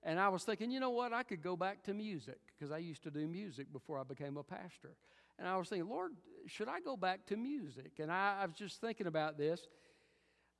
and 0.04 0.20
I 0.20 0.28
was 0.28 0.44
thinking, 0.44 0.70
you 0.70 0.78
know 0.78 0.90
what, 0.90 1.12
I 1.12 1.24
could 1.24 1.42
go 1.42 1.56
back 1.56 1.82
to 1.84 1.94
music 1.94 2.38
because 2.56 2.70
I 2.70 2.78
used 2.78 3.02
to 3.04 3.10
do 3.10 3.26
music 3.26 3.72
before 3.72 3.98
I 3.98 4.04
became 4.04 4.36
a 4.36 4.44
pastor. 4.44 4.94
And 5.38 5.48
I 5.48 5.56
was 5.56 5.68
thinking, 5.68 5.88
Lord, 5.88 6.12
should 6.46 6.68
I 6.68 6.80
go 6.80 6.96
back 6.96 7.26
to 7.26 7.36
music? 7.36 7.92
And 7.98 8.10
I, 8.10 8.38
I 8.42 8.46
was 8.46 8.54
just 8.54 8.80
thinking 8.80 9.08
about 9.08 9.36
this. 9.36 9.66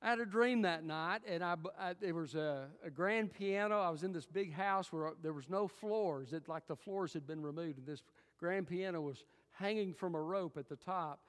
I 0.01 0.09
had 0.09 0.19
a 0.19 0.25
dream 0.25 0.61
that 0.61 0.83
night, 0.83 1.21
and 1.27 1.43
I, 1.43 1.55
I 1.79 1.93
there 1.99 2.13
was 2.13 2.35
a, 2.35 2.67
a, 2.85 2.89
grand 2.91 3.33
piano. 3.33 3.79
I 3.79 3.89
was 3.89 4.03
in 4.03 4.11
this 4.11 4.27
big 4.27 4.53
house 4.53 4.93
where 4.93 5.13
there 5.23 5.33
was 5.33 5.49
no 5.49 5.67
floors. 5.67 6.33
It 6.33 6.47
like 6.47 6.67
the 6.67 6.75
floors 6.75 7.13
had 7.13 7.25
been 7.25 7.41
removed, 7.41 7.79
and 7.79 7.87
this 7.87 8.03
grand 8.37 8.67
piano 8.67 9.01
was 9.01 9.23
hanging 9.53 9.93
from 9.93 10.13
a 10.13 10.21
rope 10.21 10.55
at 10.55 10.69
the 10.69 10.75
top. 10.75 11.21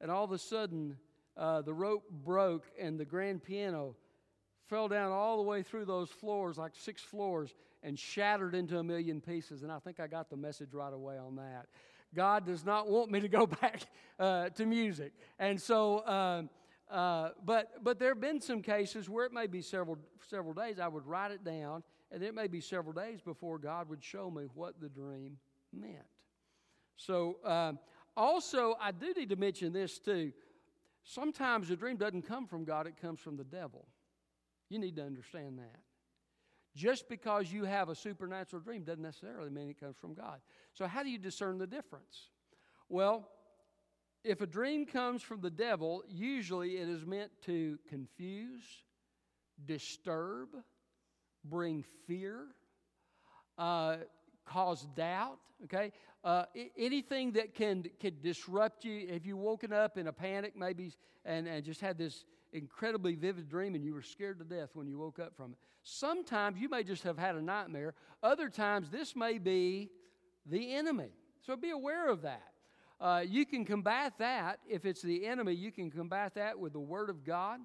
And 0.00 0.10
all 0.10 0.24
of 0.24 0.32
a 0.32 0.38
sudden, 0.38 0.96
uh, 1.36 1.62
the 1.62 1.74
rope 1.74 2.04
broke, 2.24 2.64
and 2.80 2.98
the 2.98 3.04
grand 3.04 3.42
piano 3.42 3.94
fell 4.68 4.88
down 4.88 5.12
all 5.12 5.36
the 5.36 5.42
way 5.42 5.62
through 5.62 5.84
those 5.84 6.10
floors, 6.10 6.58
like 6.58 6.72
six 6.74 7.02
floors, 7.02 7.54
and 7.82 7.98
shattered 7.98 8.54
into 8.54 8.78
a 8.78 8.82
million 8.82 9.20
pieces. 9.20 9.62
And 9.62 9.70
I 9.70 9.78
think 9.78 10.00
I 10.00 10.06
got 10.06 10.30
the 10.30 10.36
message 10.36 10.72
right 10.72 10.92
away 10.92 11.18
on 11.18 11.36
that. 11.36 11.66
God 12.14 12.46
does 12.46 12.64
not 12.64 12.88
want 12.88 13.10
me 13.10 13.20
to 13.20 13.28
go 13.28 13.46
back 13.62 13.82
uh, 14.18 14.48
to 14.50 14.66
music, 14.66 15.12
and 15.38 15.60
so. 15.60 16.06
Um, 16.06 16.50
uh, 16.88 17.30
but 17.44 17.82
but 17.82 17.98
there 17.98 18.10
have 18.10 18.20
been 18.20 18.40
some 18.40 18.62
cases 18.62 19.08
where 19.08 19.26
it 19.26 19.32
may 19.32 19.48
be 19.48 19.60
several 19.60 19.98
several 20.30 20.54
days. 20.54 20.78
I 20.78 20.86
would 20.86 21.04
write 21.04 21.32
it 21.32 21.42
down, 21.42 21.82
and 22.12 22.22
it 22.22 22.32
may 22.32 22.46
be 22.46 22.60
several 22.60 22.92
days 22.92 23.20
before 23.20 23.58
God 23.58 23.88
would 23.88 24.04
show 24.04 24.30
me 24.30 24.44
what 24.54 24.80
the 24.80 24.88
dream 24.88 25.36
meant. 25.72 26.06
So 26.96 27.38
uh, 27.44 27.72
also, 28.16 28.76
I 28.80 28.92
do 28.92 29.12
need 29.14 29.30
to 29.30 29.36
mention 29.36 29.72
this 29.72 29.98
too. 29.98 30.32
Sometimes 31.08 31.68
the 31.68 31.76
dream 31.76 31.96
doesn't 31.96 32.22
come 32.22 32.46
from 32.46 32.64
God; 32.64 32.86
it 32.86 33.00
comes 33.00 33.20
from 33.20 33.36
the 33.36 33.44
devil. 33.44 33.86
You 34.68 34.80
need 34.80 34.96
to 34.96 35.02
understand 35.02 35.58
that. 35.58 35.80
Just 36.74 37.08
because 37.08 37.50
you 37.50 37.64
have 37.64 37.88
a 37.88 37.94
supernatural 37.94 38.60
dream 38.60 38.82
doesn't 38.82 39.02
necessarily 39.02 39.48
mean 39.48 39.70
it 39.70 39.80
comes 39.80 39.96
from 39.96 40.14
God. 40.14 40.40
So, 40.74 40.86
how 40.86 41.02
do 41.02 41.08
you 41.08 41.18
discern 41.18 41.58
the 41.58 41.66
difference? 41.66 42.30
Well, 42.88 43.28
if 44.24 44.40
a 44.40 44.46
dream 44.46 44.84
comes 44.84 45.22
from 45.22 45.40
the 45.40 45.50
devil, 45.50 46.02
usually 46.08 46.76
it 46.76 46.88
is 46.88 47.06
meant 47.06 47.30
to 47.42 47.78
confuse, 47.88 48.64
disturb, 49.64 50.48
bring 51.44 51.84
fear, 52.08 52.46
uh, 53.56 53.98
cause 54.44 54.86
doubt, 54.96 55.38
okay? 55.64 55.92
Uh, 56.26 56.44
anything 56.76 57.30
that 57.30 57.54
can, 57.54 57.84
can 58.00 58.12
disrupt 58.20 58.84
you. 58.84 59.06
If 59.08 59.24
you 59.24 59.36
woken 59.36 59.72
up 59.72 59.96
in 59.96 60.08
a 60.08 60.12
panic, 60.12 60.54
maybe, 60.56 60.92
and, 61.24 61.46
and 61.46 61.64
just 61.64 61.80
had 61.80 61.96
this 61.96 62.24
incredibly 62.52 63.14
vivid 63.14 63.48
dream 63.48 63.76
and 63.76 63.84
you 63.84 63.94
were 63.94 64.02
scared 64.02 64.40
to 64.40 64.44
death 64.44 64.70
when 64.74 64.88
you 64.88 64.98
woke 64.98 65.20
up 65.20 65.36
from 65.36 65.52
it. 65.52 65.58
Sometimes 65.84 66.58
you 66.58 66.68
may 66.68 66.82
just 66.82 67.04
have 67.04 67.16
had 67.16 67.36
a 67.36 67.40
nightmare. 67.40 67.94
Other 68.24 68.48
times, 68.48 68.90
this 68.90 69.14
may 69.14 69.38
be 69.38 69.88
the 70.44 70.74
enemy. 70.74 71.10
So 71.46 71.54
be 71.54 71.70
aware 71.70 72.10
of 72.10 72.22
that. 72.22 72.48
Uh, 73.00 73.22
you 73.24 73.46
can 73.46 73.64
combat 73.64 74.14
that 74.18 74.58
if 74.68 74.84
it's 74.84 75.02
the 75.02 75.26
enemy. 75.26 75.52
You 75.52 75.70
can 75.70 75.92
combat 75.92 76.34
that 76.34 76.58
with 76.58 76.72
the 76.72 76.80
Word 76.80 77.08
of 77.08 77.24
God. 77.24 77.60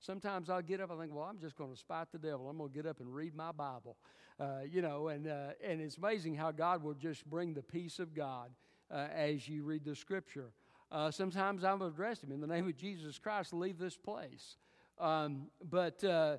Sometimes 0.00 0.48
I'll 0.48 0.62
get 0.62 0.80
up. 0.80 0.90
I 0.90 0.98
think, 0.98 1.12
well, 1.14 1.26
I'm 1.26 1.38
just 1.38 1.56
going 1.56 1.70
to 1.70 1.76
spite 1.76 2.10
the 2.10 2.18
devil. 2.18 2.48
I'm 2.48 2.56
going 2.56 2.70
to 2.70 2.74
get 2.74 2.86
up 2.86 3.00
and 3.00 3.14
read 3.14 3.34
my 3.34 3.52
Bible, 3.52 3.98
uh, 4.40 4.60
you 4.66 4.80
know. 4.80 5.08
And 5.08 5.28
uh, 5.28 5.50
and 5.62 5.80
it's 5.80 5.98
amazing 5.98 6.34
how 6.34 6.52
God 6.52 6.82
will 6.82 6.94
just 6.94 7.28
bring 7.28 7.52
the 7.52 7.62
peace 7.62 7.98
of 7.98 8.14
God 8.14 8.50
uh, 8.90 9.08
as 9.14 9.46
you 9.46 9.62
read 9.62 9.84
the 9.84 9.94
Scripture. 9.94 10.52
Uh, 10.90 11.10
sometimes 11.10 11.64
I'm 11.64 11.82
addressed 11.82 12.24
him 12.24 12.32
in 12.32 12.40
the 12.40 12.46
name 12.46 12.66
of 12.66 12.76
Jesus 12.76 13.18
Christ. 13.18 13.52
Leave 13.52 13.78
this 13.78 13.96
place. 13.96 14.56
Um, 14.98 15.48
but 15.70 16.02
uh, 16.02 16.38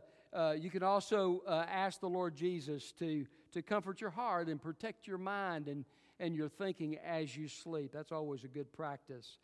you 0.58 0.72
can 0.72 0.82
also 0.82 1.44
ask 1.48 2.00
the 2.00 2.10
Lord 2.10 2.36
Jesus 2.36 2.92
to 2.94 3.28
to 3.52 3.62
comfort 3.62 4.02
your 4.02 4.10
heart 4.10 4.48
and 4.48 4.60
protect 4.60 5.06
your 5.06 5.20
mind 5.20 5.68
and 5.68 5.86
and 6.20 6.36
your 6.36 6.50
thinking 6.50 6.98
as 7.06 7.36
you 7.38 7.48
sleep. 7.48 7.92
That's 7.94 8.12
always 8.12 8.44
a 8.44 8.48
good 8.48 8.74
practice. 8.74 9.38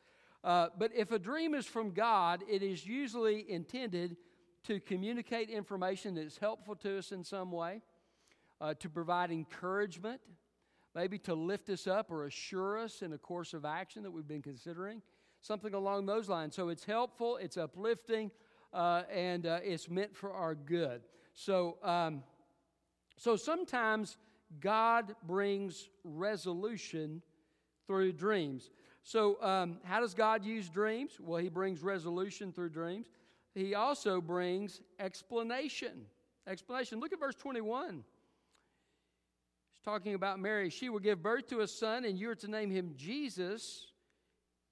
Uh, 0.47 0.69
but 0.77 0.89
if 0.95 1.11
a 1.11 1.19
dream 1.19 1.53
is 1.53 1.65
from 1.65 1.91
God, 1.91 2.41
it 2.49 2.63
is 2.63 2.87
usually 2.87 3.51
intended 3.51 4.15
to 4.63 4.79
communicate 4.79 5.49
information 5.49 6.15
that's 6.15 6.37
helpful 6.37 6.73
to 6.73 6.99
us 6.99 7.11
in 7.11 7.21
some 7.21 7.51
way, 7.51 7.81
uh, 8.61 8.73
to 8.75 8.87
provide 8.87 9.29
encouragement, 9.29 10.21
maybe 10.95 11.19
to 11.19 11.33
lift 11.33 11.69
us 11.69 11.85
up 11.85 12.09
or 12.09 12.27
assure 12.27 12.77
us 12.77 13.01
in 13.01 13.11
a 13.11 13.17
course 13.17 13.53
of 13.53 13.65
action 13.65 14.03
that 14.03 14.11
we've 14.11 14.25
been 14.25 14.41
considering, 14.41 15.01
something 15.41 15.73
along 15.73 16.05
those 16.05 16.29
lines. 16.29 16.55
So 16.55 16.69
it's 16.69 16.85
helpful, 16.85 17.35
it's 17.35 17.57
uplifting, 17.57 18.31
uh, 18.73 19.03
and 19.13 19.45
uh, 19.45 19.59
it's 19.61 19.89
meant 19.89 20.15
for 20.15 20.31
our 20.31 20.55
good. 20.55 21.01
So, 21.33 21.77
um, 21.83 22.23
so 23.17 23.35
sometimes 23.35 24.15
God 24.61 25.13
brings 25.27 25.89
resolution 26.05 27.21
through 27.85 28.13
dreams. 28.13 28.69
So, 29.07 29.41
um, 29.41 29.77
how 29.83 30.01
does 30.01 30.13
God 30.13 30.43
use 30.43 30.69
dreams? 30.69 31.11
Well, 31.19 31.41
He 31.41 31.49
brings 31.49 31.81
resolution 31.81 32.51
through 32.51 32.69
dreams. 32.69 33.07
He 33.55 33.73
also 33.73 34.19
brings 34.19 34.81
explanation. 34.99 36.05
Explanation. 36.45 36.99
Look 36.99 37.13
at 37.13 37.19
verse 37.19 37.35
21. 37.35 37.95
He's 37.95 38.03
talking 39.85 40.13
about 40.13 40.39
Mary. 40.39 40.69
She 40.69 40.89
will 40.89 40.99
give 40.99 41.23
birth 41.23 41.47
to 41.47 41.61
a 41.61 41.67
son, 41.67 42.03
and 42.03 42.19
you 42.19 42.29
are 42.29 42.35
to 42.35 42.49
name 42.49 42.69
him 42.69 42.95
Jesus 42.97 43.87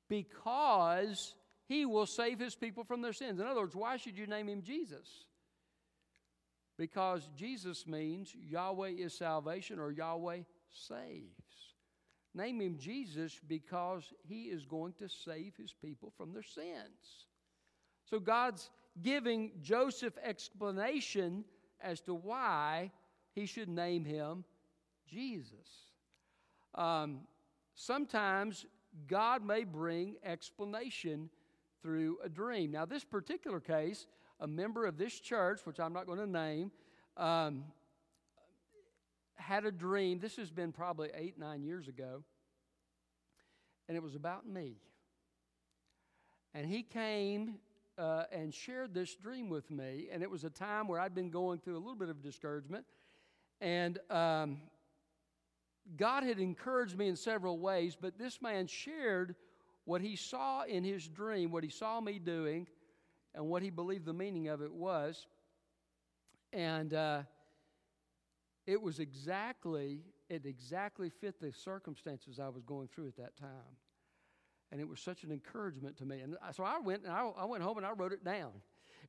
because 0.09 1.33
he 1.67 1.85
will 1.85 2.05
save 2.05 2.37
his 2.39 2.55
people 2.55 2.83
from 2.83 3.01
their 3.01 3.13
sins. 3.13 3.39
In 3.39 3.45
other 3.45 3.61
words, 3.61 3.75
why 3.75 3.97
should 3.97 4.17
you 4.17 4.27
name 4.27 4.49
him 4.49 4.61
Jesus? 4.61 5.07
because 6.77 7.29
Jesus 7.35 7.87
means 7.87 8.35
Yahweh 8.35 8.91
is 8.97 9.13
salvation 9.13 9.79
or 9.79 9.91
Yahweh 9.91 10.39
saves. 10.71 11.74
Name 12.35 12.59
him 12.59 12.77
Jesus 12.77 13.39
because 13.47 14.13
he 14.27 14.43
is 14.43 14.65
going 14.65 14.93
to 14.99 15.07
save 15.07 15.55
his 15.55 15.73
people 15.73 16.11
from 16.17 16.33
their 16.33 16.43
sins. 16.43 17.25
So 18.03 18.19
God's 18.19 18.69
giving 19.01 19.51
Joseph 19.61 20.17
explanation 20.21 21.45
as 21.81 22.01
to 22.01 22.13
why 22.13 22.91
he 23.33 23.45
should 23.45 23.69
name 23.69 24.03
him 24.03 24.43
Jesus. 25.09 25.93
Um, 26.75 27.21
sometimes 27.73 28.65
God 29.07 29.43
may 29.43 29.63
bring 29.63 30.15
explanation 30.23 31.29
through 31.81 32.17
a 32.23 32.27
dream. 32.29 32.71
Now, 32.71 32.85
this 32.85 33.03
particular 33.05 33.61
case, 33.61 34.07
a 34.41 34.47
member 34.47 34.85
of 34.85 34.97
this 34.97 35.19
church, 35.19 35.61
which 35.63 35.79
I'm 35.79 35.93
not 35.93 36.05
going 36.05 36.19
to 36.19 36.27
name, 36.27 36.71
um, 37.15 37.63
had 39.35 39.65
a 39.65 39.71
dream. 39.71 40.19
This 40.19 40.35
has 40.37 40.49
been 40.49 40.71
probably 40.71 41.09
eight, 41.13 41.37
nine 41.37 41.63
years 41.63 41.87
ago. 41.87 42.23
And 43.87 43.95
it 43.95 44.03
was 44.03 44.15
about 44.15 44.47
me. 44.47 44.77
And 46.53 46.65
he 46.65 46.83
came 46.83 47.55
uh, 47.97 48.23
and 48.31 48.53
shared 48.53 48.93
this 48.93 49.15
dream 49.15 49.49
with 49.49 49.69
me. 49.69 50.07
And 50.11 50.23
it 50.23 50.29
was 50.29 50.43
a 50.43 50.49
time 50.49 50.87
where 50.87 50.99
I'd 50.99 51.13
been 51.13 51.29
going 51.29 51.59
through 51.59 51.75
a 51.75 51.79
little 51.79 51.95
bit 51.95 52.09
of 52.09 52.21
discouragement. 52.21 52.85
And 53.61 53.99
um, 54.09 54.57
God 55.97 56.23
had 56.23 56.39
encouraged 56.39 56.97
me 56.97 57.07
in 57.07 57.15
several 57.15 57.59
ways, 57.59 57.95
but 57.99 58.17
this 58.17 58.41
man 58.41 58.67
shared 58.67 59.35
what 59.85 60.01
he 60.01 60.15
saw 60.15 60.63
in 60.63 60.83
his 60.83 61.07
dream, 61.07 61.51
what 61.51 61.63
he 61.63 61.69
saw 61.69 62.01
me 62.01 62.19
doing, 62.19 62.67
and 63.35 63.45
what 63.45 63.61
he 63.61 63.69
believed 63.69 64.05
the 64.05 64.13
meaning 64.13 64.47
of 64.47 64.61
it 64.61 64.73
was. 64.73 65.27
And 66.51 66.93
uh, 66.93 67.23
it 68.67 68.81
was 68.81 68.99
exactly, 68.99 70.01
it 70.29 70.45
exactly 70.45 71.09
fit 71.09 71.39
the 71.39 71.51
circumstances 71.51 72.39
I 72.39 72.49
was 72.49 72.63
going 72.63 72.87
through 72.87 73.07
at 73.07 73.17
that 73.17 73.37
time. 73.37 73.77
And 74.71 74.81
it 74.81 74.87
was 74.87 74.99
such 74.99 75.23
an 75.23 75.31
encouragement 75.31 75.97
to 75.97 76.05
me. 76.05 76.21
And 76.21 76.35
so 76.51 76.63
I 76.63 76.79
went 76.79 77.03
and 77.03 77.11
I, 77.11 77.29
I 77.37 77.45
went 77.45 77.63
home 77.63 77.77
and 77.77 77.85
I 77.85 77.91
wrote 77.91 78.13
it 78.13 78.23
down. 78.23 78.51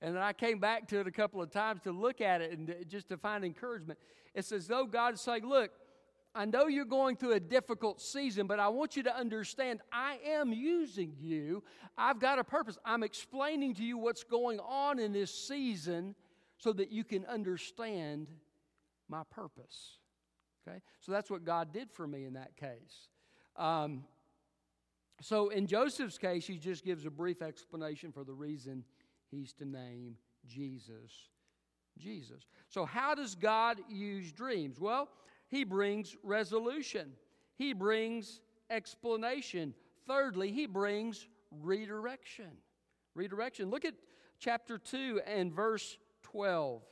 And 0.02 0.14
then 0.14 0.22
I 0.22 0.34
came 0.34 0.58
back 0.58 0.86
to 0.88 1.00
it 1.00 1.06
a 1.06 1.10
couple 1.10 1.40
of 1.40 1.50
times 1.50 1.80
to 1.82 1.92
look 1.92 2.20
at 2.20 2.42
it 2.42 2.52
and 2.52 2.74
just 2.88 3.08
to 3.08 3.16
find 3.16 3.44
encouragement. 3.44 3.98
It's 4.34 4.52
as 4.52 4.66
though 4.66 4.84
God's 4.84 5.22
saying, 5.22 5.46
Look, 5.46 5.70
I 6.34 6.44
know 6.44 6.66
you're 6.66 6.84
going 6.84 7.16
through 7.16 7.32
a 7.32 7.40
difficult 7.40 8.02
season, 8.02 8.46
but 8.46 8.60
I 8.60 8.68
want 8.68 8.94
you 8.94 9.02
to 9.04 9.16
understand 9.16 9.80
I 9.90 10.18
am 10.22 10.52
using 10.52 11.14
you. 11.18 11.64
I've 11.96 12.20
got 12.20 12.38
a 12.38 12.44
purpose. 12.44 12.76
I'm 12.84 13.02
explaining 13.02 13.74
to 13.76 13.82
you 13.82 13.96
what's 13.96 14.22
going 14.22 14.60
on 14.60 14.98
in 14.98 15.12
this 15.12 15.32
season 15.32 16.14
so 16.58 16.74
that 16.74 16.92
you 16.92 17.04
can 17.04 17.24
understand 17.24 18.28
my 19.08 19.22
purpose. 19.30 19.98
Okay? 20.66 20.80
So 21.00 21.12
that's 21.12 21.30
what 21.30 21.44
God 21.44 21.72
did 21.72 21.90
for 21.90 22.06
me 22.06 22.24
in 22.24 22.34
that 22.34 22.56
case. 22.56 23.08
Um, 23.56 24.04
so 25.20 25.48
in 25.48 25.66
Joseph's 25.66 26.18
case, 26.18 26.46
he 26.46 26.58
just 26.58 26.84
gives 26.84 27.06
a 27.06 27.10
brief 27.10 27.42
explanation 27.42 28.12
for 28.12 28.24
the 28.24 28.34
reason 28.34 28.84
he's 29.30 29.52
to 29.54 29.64
name 29.64 30.16
Jesus 30.46 31.12
Jesus. 31.98 32.46
So, 32.68 32.84
how 32.84 33.14
does 33.14 33.34
God 33.34 33.78
use 33.88 34.32
dreams? 34.32 34.80
Well, 34.80 35.08
he 35.48 35.64
brings 35.64 36.16
resolution, 36.22 37.12
he 37.56 37.72
brings 37.72 38.40
explanation. 38.70 39.74
Thirdly, 40.06 40.52
he 40.52 40.66
brings 40.66 41.26
redirection. 41.50 42.50
Redirection. 43.16 43.70
Look 43.70 43.84
at 43.84 43.94
chapter 44.38 44.78
2 44.78 45.22
and 45.26 45.52
verse 45.52 45.98
12. 46.22 46.82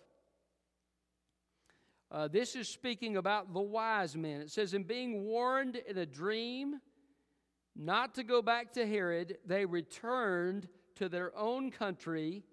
Uh, 2.15 2.29
this 2.29 2.55
is 2.55 2.69
speaking 2.69 3.17
about 3.17 3.53
the 3.53 3.61
wise 3.61 4.17
men. 4.17 4.41
It 4.41 4.51
says, 4.51 4.73
In 4.73 4.85
being 4.85 5.25
warned 5.25 5.75
in 5.75 5.99
a 5.99 6.07
dream 6.07 6.81
not 7.75 8.15
to 8.15 8.23
go 8.23 8.41
back 8.41 8.73
to 8.75 8.87
Herod, 8.87 9.39
they 9.45 9.67
returned 9.67 10.69
to 10.95 11.09
their 11.09 11.37
own 11.37 11.73
country 11.73 12.45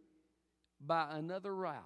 by 0.84 1.06
another 1.12 1.56
route 1.56 1.86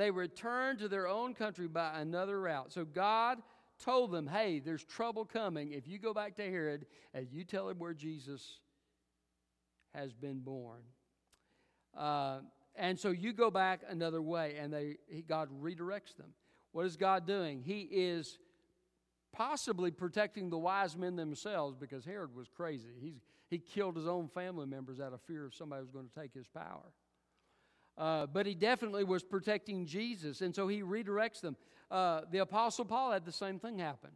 they 0.00 0.10
returned 0.10 0.78
to 0.78 0.88
their 0.88 1.06
own 1.06 1.34
country 1.34 1.68
by 1.68 2.00
another 2.00 2.40
route. 2.40 2.72
So 2.72 2.84
God 2.86 3.38
told 3.84 4.12
them, 4.12 4.26
hey, 4.26 4.60
there's 4.60 4.84
trouble 4.84 5.24
coming. 5.24 5.72
If 5.72 5.86
you 5.86 5.98
go 5.98 6.14
back 6.14 6.36
to 6.36 6.42
Herod 6.42 6.86
and 7.12 7.26
you 7.30 7.44
tell 7.44 7.68
him 7.68 7.78
where 7.78 7.94
Jesus 7.94 8.60
has 9.94 10.12
been 10.12 10.40
born. 10.40 10.80
Uh, 11.96 12.38
and 12.80 12.98
so 12.98 13.10
you 13.10 13.34
go 13.34 13.50
back 13.50 13.82
another 13.88 14.22
way, 14.22 14.56
and 14.58 14.72
they, 14.72 14.96
he, 15.08 15.20
God 15.20 15.50
redirects 15.62 16.16
them. 16.16 16.30
What 16.72 16.86
is 16.86 16.96
God 16.96 17.26
doing? 17.26 17.62
He 17.62 17.80
is 17.82 18.38
possibly 19.32 19.90
protecting 19.90 20.48
the 20.48 20.58
wise 20.58 20.96
men 20.96 21.14
themselves 21.14 21.76
because 21.78 22.06
Herod 22.06 22.34
was 22.34 22.48
crazy. 22.48 22.88
He's, 22.98 23.20
he 23.50 23.58
killed 23.58 23.96
his 23.96 24.06
own 24.06 24.28
family 24.28 24.66
members 24.66 24.98
out 24.98 25.12
of 25.12 25.20
fear 25.22 25.44
of 25.44 25.54
somebody 25.54 25.82
was 25.82 25.90
going 25.90 26.08
to 26.08 26.20
take 26.20 26.32
his 26.32 26.48
power. 26.48 26.92
Uh, 27.98 28.26
but 28.26 28.46
he 28.46 28.54
definitely 28.54 29.04
was 29.04 29.22
protecting 29.22 29.84
Jesus, 29.84 30.40
and 30.40 30.54
so 30.54 30.66
he 30.66 30.80
redirects 30.80 31.42
them. 31.42 31.56
Uh, 31.90 32.22
the 32.32 32.38
Apostle 32.38 32.86
Paul 32.86 33.12
had 33.12 33.26
the 33.26 33.32
same 33.32 33.58
thing 33.58 33.78
happen, 33.78 34.10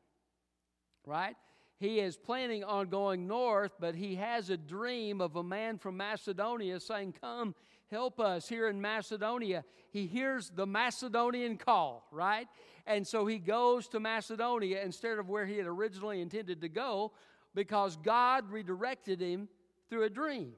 right? 1.05 1.37
He 1.79 2.01
is 2.01 2.17
planning 2.17 2.65
on 2.65 2.89
going 2.89 3.27
north, 3.27 3.73
but 3.79 3.95
he 3.95 4.15
has 4.15 4.49
a 4.49 4.57
dream 4.57 5.21
of 5.21 5.37
a 5.37 5.43
man 5.43 5.77
from 5.77 5.99
Macedonia 5.99 6.81
saying, 6.81 7.15
Come, 7.21 7.55
help 7.91 8.21
us 8.21 8.49
here 8.49 8.69
in 8.69 8.81
Macedonia. 8.81 9.65
He 9.91 10.07
hears 10.07 10.51
the 10.51 10.67
Macedonian 10.67 11.57
call, 11.57 12.07
right? 12.11 12.49
And 12.87 13.07
so 13.07 13.27
he 13.27 13.39
goes 13.39 13.89
to 13.89 14.01
Macedonia 14.01 14.83
instead 14.83 15.19
of 15.19 15.29
where 15.29 15.47
he 15.47 15.57
had 15.57 15.67
originally 15.67 16.21
intended 16.21 16.61
to 16.61 16.69
go 16.69 17.13
because 17.55 17.97
God 17.97 18.51
redirected 18.51 19.21
him 19.21 19.49
through 19.89 20.05
a 20.05 20.11
dream. 20.11 20.53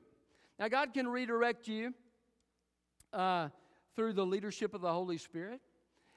Now, 0.58 0.68
God 0.68 0.94
can 0.94 1.06
redirect 1.06 1.68
you 1.68 1.92
uh, 3.12 3.48
through 3.94 4.14
the 4.14 4.24
leadership 4.24 4.74
of 4.74 4.80
the 4.80 4.92
Holy 4.92 5.18
Spirit. 5.18 5.60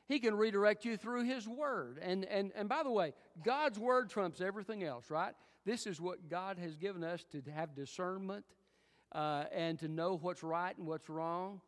He 0.07 0.19
can 0.19 0.35
redirect 0.35 0.85
you 0.85 0.97
through 0.97 1.23
His 1.25 1.47
Word. 1.47 1.99
And, 2.01 2.25
and, 2.25 2.51
and 2.55 2.67
by 2.67 2.83
the 2.83 2.89
way, 2.89 3.13
God's 3.43 3.77
Word 3.77 4.09
trumps 4.09 4.41
everything 4.41 4.83
else, 4.83 5.11
right? 5.11 5.33
This 5.65 5.85
is 5.85 6.01
what 6.01 6.29
God 6.29 6.57
has 6.57 6.75
given 6.75 7.03
us 7.03 7.23
to 7.31 7.41
have 7.51 7.75
discernment 7.75 8.45
uh, 9.11 9.45
and 9.53 9.79
to 9.79 9.87
know 9.87 10.17
what's 10.21 10.43
right 10.43 10.77
and 10.77 10.87
what's 10.87 11.09
wrong. 11.09 11.61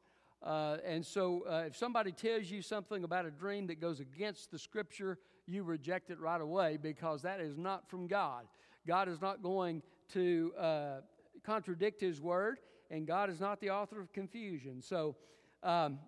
Uh, 0.43 0.77
and 0.85 1.05
so, 1.05 1.43
uh, 1.47 1.63
if 1.67 1.75
somebody 1.75 2.11
tells 2.11 2.49
you 2.49 2.61
something 2.61 3.03
about 3.03 3.25
a 3.25 3.31
dream 3.31 3.67
that 3.67 3.79
goes 3.79 3.99
against 3.99 4.49
the 4.49 4.57
scripture, 4.57 5.19
you 5.45 5.63
reject 5.63 6.09
it 6.09 6.19
right 6.19 6.41
away 6.41 6.77
because 6.81 7.21
that 7.21 7.39
is 7.39 7.57
not 7.57 7.87
from 7.89 8.07
God. 8.07 8.45
God 8.87 9.07
is 9.07 9.21
not 9.21 9.43
going 9.43 9.83
to 10.13 10.51
uh, 10.57 10.95
contradict 11.43 12.01
His 12.01 12.19
word, 12.19 12.59
and 12.89 13.05
God 13.05 13.29
is 13.29 13.39
not 13.39 13.59
the 13.61 13.69
author 13.69 13.99
of 13.99 14.11
confusion. 14.13 14.81
So, 14.81 15.15
um, 15.61 15.99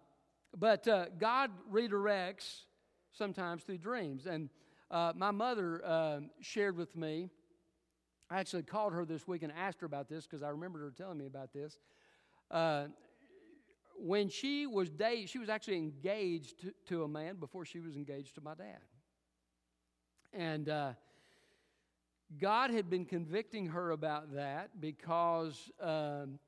but 0.57 0.87
uh, 0.87 1.05
God 1.19 1.51
redirects 1.71 2.61
sometimes 3.11 3.63
through 3.63 3.77
dreams. 3.77 4.25
And 4.25 4.49
uh, 4.91 5.13
my 5.15 5.31
mother 5.31 5.81
uh, 5.85 6.19
shared 6.41 6.77
with 6.77 6.95
me, 6.95 7.29
I 8.29 8.39
actually 8.39 8.63
called 8.63 8.93
her 8.93 9.05
this 9.05 9.27
week 9.27 9.43
and 9.43 9.51
asked 9.51 9.81
her 9.81 9.85
about 9.85 10.09
this 10.09 10.25
because 10.25 10.43
I 10.43 10.49
remembered 10.49 10.81
her 10.81 10.91
telling 10.91 11.17
me 11.17 11.25
about 11.25 11.53
this 11.53 11.77
when 13.95 14.29
she 14.29 14.67
was 14.67 14.89
dating, 14.89 15.27
she 15.27 15.39
was 15.39 15.49
actually 15.49 15.77
engaged 15.77 16.61
to, 16.61 16.73
to, 16.87 17.03
a 17.03 17.07
man 17.07 17.37
before 17.37 17.65
she 17.65 17.79
was 17.79 17.95
engaged 17.95 18.35
to 18.35 18.41
my 18.41 18.53
dad. 18.53 18.79
And 20.33 20.67
uh, 20.69 20.93
God 22.39 22.71
had 22.71 22.89
been 22.89 23.05
convicting 23.05 23.67
her 23.67 23.91
about 23.91 24.33
that 24.35 24.81
because 24.81 25.71
um, 25.79 26.39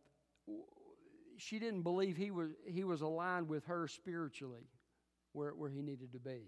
she 1.38 1.60
didn't 1.60 1.84
believe 1.84 2.18
he 2.18 2.32
was, 2.32 2.50
he 2.66 2.84
was 2.84 3.02
aligned 3.02 3.48
with 3.48 3.66
her 3.66 3.88
spiritually 3.88 4.68
where, 5.34 5.52
where 5.52 5.70
he 5.70 5.82
needed 5.82 6.12
to 6.14 6.20
be. 6.20 6.42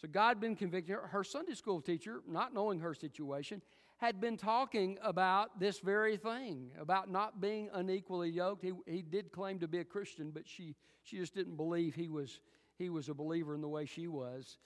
So 0.00 0.08
God 0.08 0.28
had 0.28 0.40
been 0.40 0.56
convicting 0.56 0.94
her. 0.94 1.06
Her 1.08 1.24
Sunday 1.24 1.54
school 1.54 1.80
teacher, 1.80 2.22
not 2.28 2.54
knowing 2.54 2.80
her 2.80 2.94
situation, 2.94 3.60
had 4.02 4.20
been 4.20 4.36
talking 4.36 4.98
about 5.00 5.60
this 5.60 5.78
very 5.78 6.16
thing, 6.16 6.72
about 6.76 7.08
not 7.08 7.40
being 7.40 7.70
unequally 7.72 8.28
yoked. 8.28 8.60
He, 8.60 8.72
he 8.84 9.00
did 9.00 9.30
claim 9.30 9.60
to 9.60 9.68
be 9.68 9.78
a 9.78 9.84
Christian, 9.84 10.32
but 10.32 10.42
she, 10.44 10.74
she 11.04 11.18
just 11.18 11.36
didn't 11.36 11.56
believe 11.56 11.94
he 11.94 12.08
was, 12.08 12.40
he 12.78 12.90
was 12.90 13.08
a 13.08 13.14
believer 13.14 13.54
in 13.54 13.60
the 13.60 13.68
way 13.68 13.86
she 13.86 14.08
was. 14.08 14.58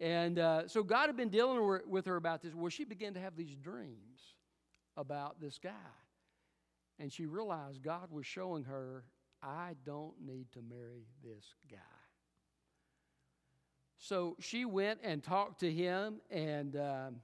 And 0.00 0.38
uh, 0.38 0.66
so 0.66 0.82
God 0.82 1.08
had 1.08 1.16
been 1.18 1.28
dealing 1.28 1.82
with 1.88 2.06
her 2.06 2.16
about 2.16 2.40
this. 2.40 2.54
Well, 2.54 2.70
she 2.70 2.84
began 2.84 3.12
to 3.12 3.20
have 3.20 3.36
these 3.36 3.54
dreams 3.54 4.22
about 4.96 5.42
this 5.42 5.58
guy. 5.62 5.92
And 6.98 7.12
she 7.12 7.26
realized 7.26 7.82
God 7.82 8.10
was 8.10 8.24
showing 8.24 8.64
her, 8.64 9.04
I 9.42 9.74
don't 9.84 10.14
need 10.24 10.52
to 10.52 10.62
marry 10.62 11.04
this 11.22 11.44
guy. 11.70 11.76
So 13.98 14.36
she 14.40 14.64
went 14.64 15.00
and 15.04 15.22
talked 15.22 15.60
to 15.60 15.70
him, 15.70 16.22
and 16.30 16.76
um, 16.76 17.16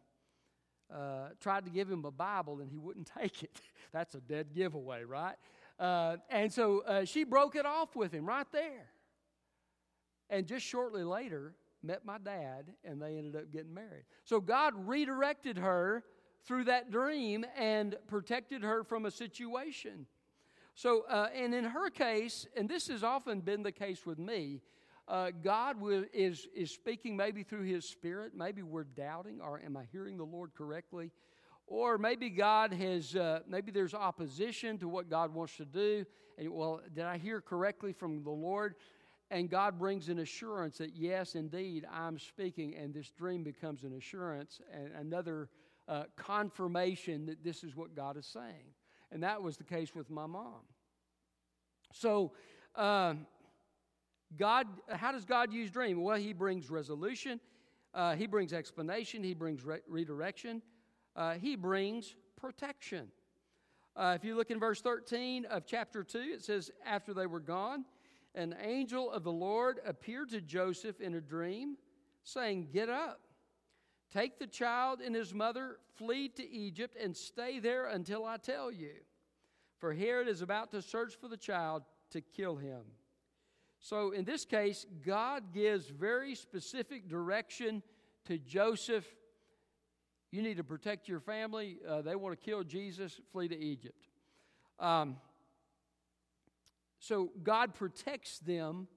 uh, 0.93 1.29
tried 1.41 1.65
to 1.65 1.71
give 1.71 1.91
him 1.91 2.05
a 2.05 2.11
Bible 2.11 2.61
and 2.61 2.71
he 2.71 2.79
wouldn't 2.79 3.11
take 3.21 3.43
it. 3.43 3.61
That's 3.93 4.15
a 4.15 4.21
dead 4.21 4.49
giveaway, 4.55 5.05
right? 5.05 5.37
Uh, 5.79 6.17
and 6.31 6.53
so 6.53 6.81
uh, 6.87 7.05
she 7.05 7.25
broke 7.25 7.55
it 7.57 7.67
off 7.67 7.95
with 7.97 8.13
him 8.13 8.27
right 8.27 8.47
there. 8.53 8.87
And 10.31 10.47
just 10.47 10.67
shortly 10.67 11.05
later, 11.05 11.55
met 11.83 12.05
my 12.05 12.19
dad 12.19 12.73
and 12.85 13.01
they 13.01 13.17
ended 13.17 13.37
up 13.37 13.53
getting 13.53 13.75
married. 13.75 14.05
So 14.25 14.41
God 14.41 14.75
redirected 14.89 15.59
her 15.59 16.03
through 16.45 16.65
that 16.65 16.91
dream 16.91 17.45
and 17.57 17.97
protected 18.07 18.63
her 18.63 18.85
from 18.85 19.07
a 19.07 19.11
situation. 19.11 20.07
So, 20.75 21.05
uh, 21.09 21.29
and 21.35 21.55
in 21.55 21.65
her 21.65 21.91
case, 21.91 22.47
and 22.57 22.69
this 22.69 22.89
has 22.89 23.03
often 23.03 23.41
been 23.41 23.63
the 23.63 23.73
case 23.73 24.05
with 24.05 24.19
me, 24.19 24.61
uh, 25.09 25.31
God 25.43 25.81
will, 25.81 26.05
is, 26.13 26.49
is 26.55 26.71
speaking 26.71 27.17
maybe 27.17 27.43
through 27.43 27.63
His 27.63 27.89
Spirit. 27.89 28.33
Maybe 28.35 28.63
we're 28.63 28.85
doubting, 28.85 29.41
or 29.41 29.61
am 29.65 29.77
I 29.77 29.85
hearing 29.93 30.17
the 30.17 30.25
Lord 30.25 30.51
correctly? 30.57 31.13
Or 31.69 31.99
maybe 31.99 32.31
God 32.31 32.73
has, 32.73 33.17
uh, 33.17 33.41
maybe 33.49 33.73
there's 33.73 33.95
opposition 33.95 34.79
to 34.79 34.89
what 34.89 35.11
God 35.11 35.35
wants 35.35 35.57
to 35.57 35.65
do. 35.65 36.05
And, 36.39 36.51
well, 36.51 36.81
did 36.95 37.05
I 37.05 37.19
hear 37.19 37.41
correctly 37.41 37.93
from 37.93 38.23
the 38.23 38.31
Lord? 38.31 38.75
And 39.31 39.51
God 39.51 39.79
brings 39.79 40.09
an 40.09 40.21
assurance 40.21 40.79
that, 40.79 40.95
yes, 40.95 41.35
indeed, 41.35 41.85
I'm 41.93 42.19
speaking, 42.19 42.77
and 42.77 42.95
this 42.95 43.11
dream 43.11 43.43
becomes 43.43 43.83
an 43.83 43.97
assurance 43.97 44.61
and 44.73 44.93
another 44.95 45.49
uh, 45.89 46.05
confirmation 46.17 47.27
that 47.27 47.43
this 47.43 47.65
is 47.65 47.75
what 47.75 47.97
God 47.97 48.17
is 48.17 48.27
saying. 48.27 48.75
And 49.11 49.23
that 49.23 49.43
was 49.43 49.57
the 49.57 49.65
case 49.65 49.95
with 49.95 50.11
my 50.11 50.27
mom. 50.27 50.63
So, 51.93 52.33
uh, 52.77 53.15
God, 54.37 54.67
how 54.89 55.13
does 55.13 55.25
God 55.25 55.53
use 55.53 55.71
dream? 55.71 56.03
Well, 56.03 56.17
He 56.17 56.33
brings 56.33 56.71
resolution, 56.71 57.41
uh, 57.95 58.17
He 58.17 58.27
brings 58.27 58.53
explanation, 58.53 59.23
He 59.23 59.35
brings 59.35 59.65
re- 59.65 59.81
redirection, 59.89 60.63
uh, 61.15 61.35
He 61.35 61.57
brings 61.57 62.15
protection. 62.37 63.09
Uh, 63.95 64.13
if 64.15 64.25
you 64.25 64.37
look 64.37 64.51
in 64.51 64.59
verse 64.59 64.81
13 64.83 65.47
of 65.47 65.65
chapter 65.65 66.05
2, 66.05 66.19
it 66.19 66.45
says, 66.45 66.71
After 66.85 67.15
they 67.15 67.27
were 67.27 67.41
gone, 67.41 67.85
an 68.35 68.55
angel 68.61 69.11
of 69.11 69.25
the 69.25 69.33
Lord 69.33 69.81
appeared 69.87 70.29
to 70.31 70.41
Joseph 70.43 71.01
in 71.01 71.15
a 71.15 71.21
dream, 71.21 71.77
saying, 72.23 72.69
Get 72.73 72.91
up, 72.91 73.21
take 74.13 74.39
the 74.39 74.47
child 74.47 75.01
and 75.01 75.15
his 75.15 75.33
mother, 75.33 75.79
flee 75.95 76.29
to 76.31 76.47
Egypt, 76.47 76.97
and 77.03 77.17
stay 77.17 77.59
there 77.59 77.87
until 77.87 78.27
I 78.27 78.37
tell 78.37 78.71
you. 78.71 78.93
For 79.79 79.95
Herod 79.95 80.29
is 80.29 80.43
about 80.43 80.71
to 80.73 80.83
search 80.83 81.17
for 81.17 81.29
the 81.29 81.37
child 81.37 81.83
to 82.11 82.21
kill 82.21 82.57
him. 82.57 82.83
So 83.81 84.11
in 84.11 84.25
this 84.25 84.45
case, 84.45 84.87
God 85.05 85.53
gives 85.53 85.87
very 85.89 86.35
specific 86.35 87.09
direction 87.09 87.83
to 88.25 88.39
Joseph. 88.39 89.07
You 90.33 90.43
need 90.43 90.57
to 90.57 90.65
protect 90.65 91.09
your 91.09 91.21
family. 91.21 91.79
Uh, 91.89 92.03
they 92.03 92.17
want 92.17 92.39
to 92.39 92.45
kill 92.45 92.65
Jesus, 92.65 93.21
flee 93.33 93.49
to 93.49 93.57
Egypt. 93.57 94.09
Um, 94.79 95.17
so 96.99 97.31
God 97.43 97.75
protects 97.75 98.39
them 98.41 98.89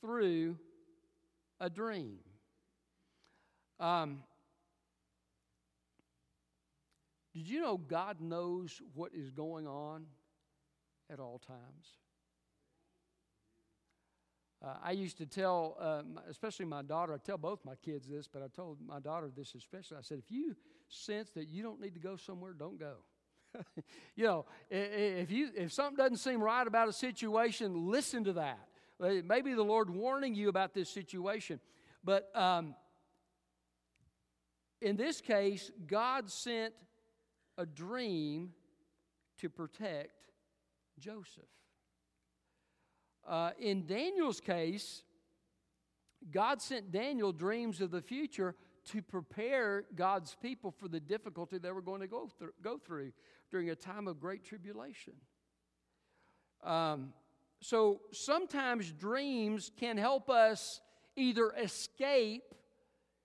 through 0.00 0.58
a 1.60 1.70
dream. 1.70 2.18
Um, 3.80 4.22
did 7.32 7.48
you 7.48 7.60
know 7.60 7.78
God 7.78 8.20
knows 8.20 8.82
what 8.94 9.12
is 9.14 9.30
going 9.30 9.66
on 9.66 10.04
at 11.10 11.18
all 11.18 11.38
times? 11.38 12.01
Uh, 14.62 14.74
I 14.82 14.92
used 14.92 15.18
to 15.18 15.26
tell, 15.26 15.76
uh, 15.80 16.02
especially 16.28 16.66
my 16.66 16.82
daughter, 16.82 17.12
I 17.12 17.16
tell 17.16 17.38
both 17.38 17.64
my 17.64 17.74
kids 17.74 18.06
this, 18.06 18.28
but 18.28 18.42
I 18.42 18.46
told 18.54 18.78
my 18.86 19.00
daughter 19.00 19.28
this 19.34 19.54
especially. 19.56 19.96
I 19.96 20.02
said, 20.02 20.18
if 20.18 20.30
you 20.30 20.54
sense 20.88 21.30
that 21.30 21.48
you 21.48 21.62
don't 21.62 21.80
need 21.80 21.94
to 21.94 22.00
go 22.00 22.16
somewhere, 22.16 22.52
don't 22.52 22.78
go. 22.78 22.98
you 24.14 24.24
know, 24.24 24.46
if, 24.70 25.32
you, 25.32 25.50
if 25.56 25.72
something 25.72 25.96
doesn't 25.96 26.18
seem 26.18 26.40
right 26.40 26.66
about 26.66 26.88
a 26.88 26.92
situation, 26.92 27.90
listen 27.90 28.24
to 28.24 28.34
that. 28.34 28.60
Uh, 29.02 29.14
maybe 29.24 29.52
the 29.52 29.64
Lord 29.64 29.90
warning 29.90 30.34
you 30.34 30.48
about 30.48 30.74
this 30.74 30.88
situation. 30.88 31.58
But 32.04 32.30
um, 32.36 32.76
in 34.80 34.96
this 34.96 35.20
case, 35.20 35.72
God 35.86 36.30
sent 36.30 36.72
a 37.58 37.66
dream 37.66 38.50
to 39.38 39.48
protect 39.48 40.12
Joseph. 41.00 41.42
Uh, 43.26 43.50
in 43.58 43.86
Daniel's 43.86 44.40
case, 44.40 45.02
God 46.30 46.60
sent 46.60 46.92
Daniel 46.92 47.32
dreams 47.32 47.80
of 47.80 47.90
the 47.90 48.02
future 48.02 48.54
to 48.86 49.02
prepare 49.02 49.84
God's 49.94 50.36
people 50.42 50.70
for 50.70 50.88
the 50.88 51.00
difficulty 51.00 51.58
they 51.58 51.70
were 51.70 51.82
going 51.82 52.00
to 52.00 52.08
go, 52.08 52.28
through, 52.38 52.52
go 52.62 52.78
through 52.78 53.12
during 53.50 53.70
a 53.70 53.76
time 53.76 54.08
of 54.08 54.20
great 54.20 54.44
tribulation. 54.44 55.14
Um, 56.64 57.12
so 57.60 58.00
sometimes 58.12 58.90
dreams 58.92 59.70
can 59.78 59.96
help 59.96 60.28
us 60.28 60.80
either 61.16 61.52
escape 61.52 62.42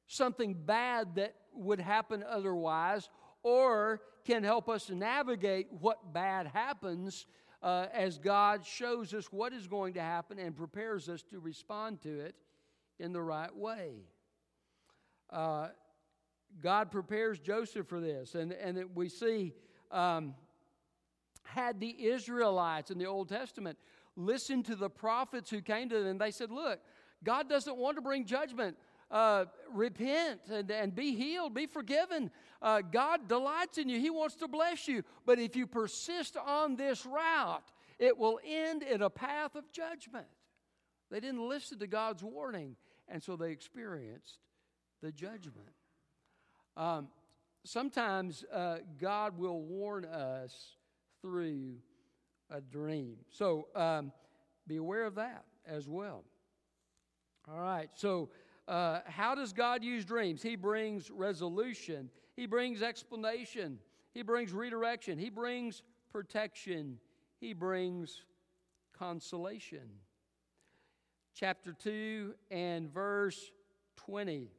something 0.07 0.53
bad 0.53 1.15
that 1.15 1.33
would 1.53 1.79
happen 1.79 2.23
otherwise 2.27 3.09
or 3.41 4.01
can 4.25 4.43
help 4.43 4.69
us 4.69 4.89
navigate 4.89 5.67
what 5.79 6.13
bad 6.13 6.47
happens 6.47 7.25
uh, 7.61 7.87
as 7.93 8.17
God 8.17 8.65
shows 8.65 9.13
us 9.13 9.31
what 9.31 9.53
is 9.53 9.67
going 9.67 9.93
to 9.93 10.01
happen 10.01 10.39
and 10.39 10.55
prepares 10.55 11.09
us 11.09 11.23
to 11.23 11.39
respond 11.39 12.01
to 12.01 12.19
it 12.19 12.35
in 12.99 13.13
the 13.13 13.21
right 13.21 13.55
way. 13.55 14.03
Uh, 15.29 15.67
God 16.61 16.91
prepares 16.91 17.39
Joseph 17.39 17.87
for 17.87 17.99
this, 17.99 18.35
and, 18.35 18.51
and 18.51 18.95
we 18.95 19.09
see 19.09 19.53
um, 19.91 20.33
had 21.43 21.79
the 21.79 22.07
Israelites 22.07 22.91
in 22.91 22.97
the 22.97 23.05
Old 23.05 23.29
Testament 23.29 23.77
listened 24.15 24.65
to 24.65 24.75
the 24.75 24.89
prophets 24.89 25.49
who 25.49 25.61
came 25.61 25.89
to 25.89 26.03
them, 26.03 26.17
they 26.17 26.31
said, 26.31 26.51
Look, 26.51 26.79
God 27.23 27.47
doesn't 27.49 27.77
want 27.77 27.97
to 27.97 28.01
bring 28.01 28.25
judgment. 28.25 28.75
Uh, 29.09 29.45
repent 29.71 30.41
and, 30.51 30.69
and 30.69 30.93
be 30.93 31.15
healed, 31.15 31.53
be 31.53 31.65
forgiven. 31.65 32.29
Uh, 32.61 32.81
God 32.81 33.27
delights 33.29 33.77
in 33.77 33.87
you, 33.87 33.99
He 33.99 34.09
wants 34.09 34.35
to 34.35 34.47
bless 34.47 34.87
you. 34.87 35.03
But 35.25 35.39
if 35.39 35.55
you 35.55 35.65
persist 35.65 36.35
on 36.35 36.75
this 36.75 37.05
route, 37.05 37.71
it 37.99 38.17
will 38.17 38.39
end 38.45 38.83
in 38.83 39.01
a 39.01 39.09
path 39.09 39.55
of 39.55 39.71
judgment. 39.71 40.27
They 41.09 41.19
didn't 41.19 41.47
listen 41.47 41.79
to 41.79 41.87
God's 41.87 42.23
warning. 42.23 42.75
and 43.07 43.23
so 43.23 43.35
they 43.37 43.51
experienced 43.51 44.39
the 45.01 45.11
judgment. 45.11 45.71
Um, 46.75 47.07
sometimes 47.63 48.43
uh, 48.53 48.79
God 48.99 49.37
will 49.37 49.61
warn 49.61 50.05
us 50.05 50.75
through 51.21 51.75
a 52.49 52.61
dream. 52.61 53.17
So 53.29 53.67
um, 53.75 54.11
be 54.67 54.77
aware 54.77 55.05
of 55.05 55.15
that 55.15 55.45
as 55.65 55.87
well. 55.87 56.23
All 57.49 57.59
right, 57.59 57.89
so 57.93 58.29
uh, 58.67 58.99
how 59.05 59.35
does 59.35 59.53
God 59.53 59.83
use 59.83 60.03
dreams? 60.03 60.41
He 60.41 60.55
brings 60.55 61.09
resolution, 61.09 62.09
He 62.35 62.45
brings 62.45 62.81
explanation, 62.81 63.79
He 64.13 64.21
brings 64.21 64.51
redirection, 64.51 65.17
He 65.17 65.29
brings 65.29 65.83
protection, 66.11 66.99
He 67.39 67.53
brings 67.53 68.23
consolation. 68.97 69.89
Chapter 71.33 71.73
2 71.73 72.33
and 72.49 72.91
verse 72.91 73.51
20. 73.97 74.49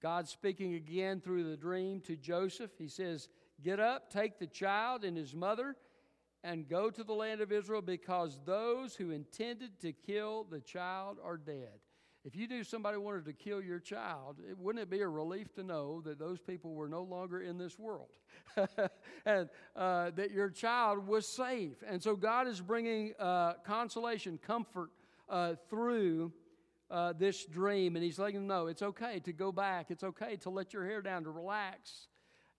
God 0.00 0.28
speaking 0.28 0.74
again 0.74 1.20
through 1.20 1.48
the 1.48 1.56
dream 1.56 2.00
to 2.02 2.16
Joseph. 2.16 2.70
He 2.78 2.88
says, 2.88 3.28
Get 3.62 3.78
up, 3.78 4.12
take 4.12 4.38
the 4.38 4.46
child 4.46 5.04
and 5.04 5.16
his 5.16 5.34
mother, 5.34 5.76
and 6.44 6.68
go 6.68 6.90
to 6.90 7.04
the 7.04 7.12
land 7.12 7.40
of 7.40 7.52
Israel 7.52 7.82
because 7.82 8.40
those 8.44 8.96
who 8.96 9.10
intended 9.10 9.80
to 9.80 9.92
kill 9.92 10.44
the 10.44 10.60
child 10.60 11.18
are 11.22 11.36
dead. 11.36 11.78
If 12.24 12.36
you 12.36 12.46
knew 12.46 12.62
somebody 12.62 12.98
wanted 12.98 13.24
to 13.24 13.32
kill 13.32 13.60
your 13.60 13.80
child, 13.80 14.36
it, 14.48 14.56
wouldn't 14.56 14.82
it 14.82 14.90
be 14.90 15.00
a 15.00 15.08
relief 15.08 15.52
to 15.54 15.64
know 15.64 16.00
that 16.02 16.20
those 16.20 16.38
people 16.38 16.72
were 16.72 16.88
no 16.88 17.02
longer 17.02 17.42
in 17.42 17.58
this 17.58 17.78
world 17.78 18.10
and 19.26 19.48
uh, 19.74 20.10
that 20.10 20.30
your 20.30 20.48
child 20.48 21.06
was 21.06 21.26
safe? 21.26 21.82
And 21.86 22.00
so 22.00 22.14
God 22.14 22.46
is 22.46 22.60
bringing 22.60 23.14
uh, 23.18 23.54
consolation, 23.64 24.38
comfort 24.38 24.90
uh, 25.28 25.54
through 25.68 26.32
uh, 26.92 27.12
this 27.14 27.44
dream, 27.44 27.96
and 27.96 28.04
He's 28.04 28.20
letting 28.20 28.36
them 28.36 28.46
know 28.46 28.68
it's 28.68 28.82
okay 28.82 29.18
to 29.20 29.32
go 29.32 29.50
back, 29.50 29.86
it's 29.90 30.04
okay 30.04 30.36
to 30.36 30.50
let 30.50 30.72
your 30.72 30.84
hair 30.84 31.02
down, 31.02 31.24
to 31.24 31.30
relax, 31.30 32.06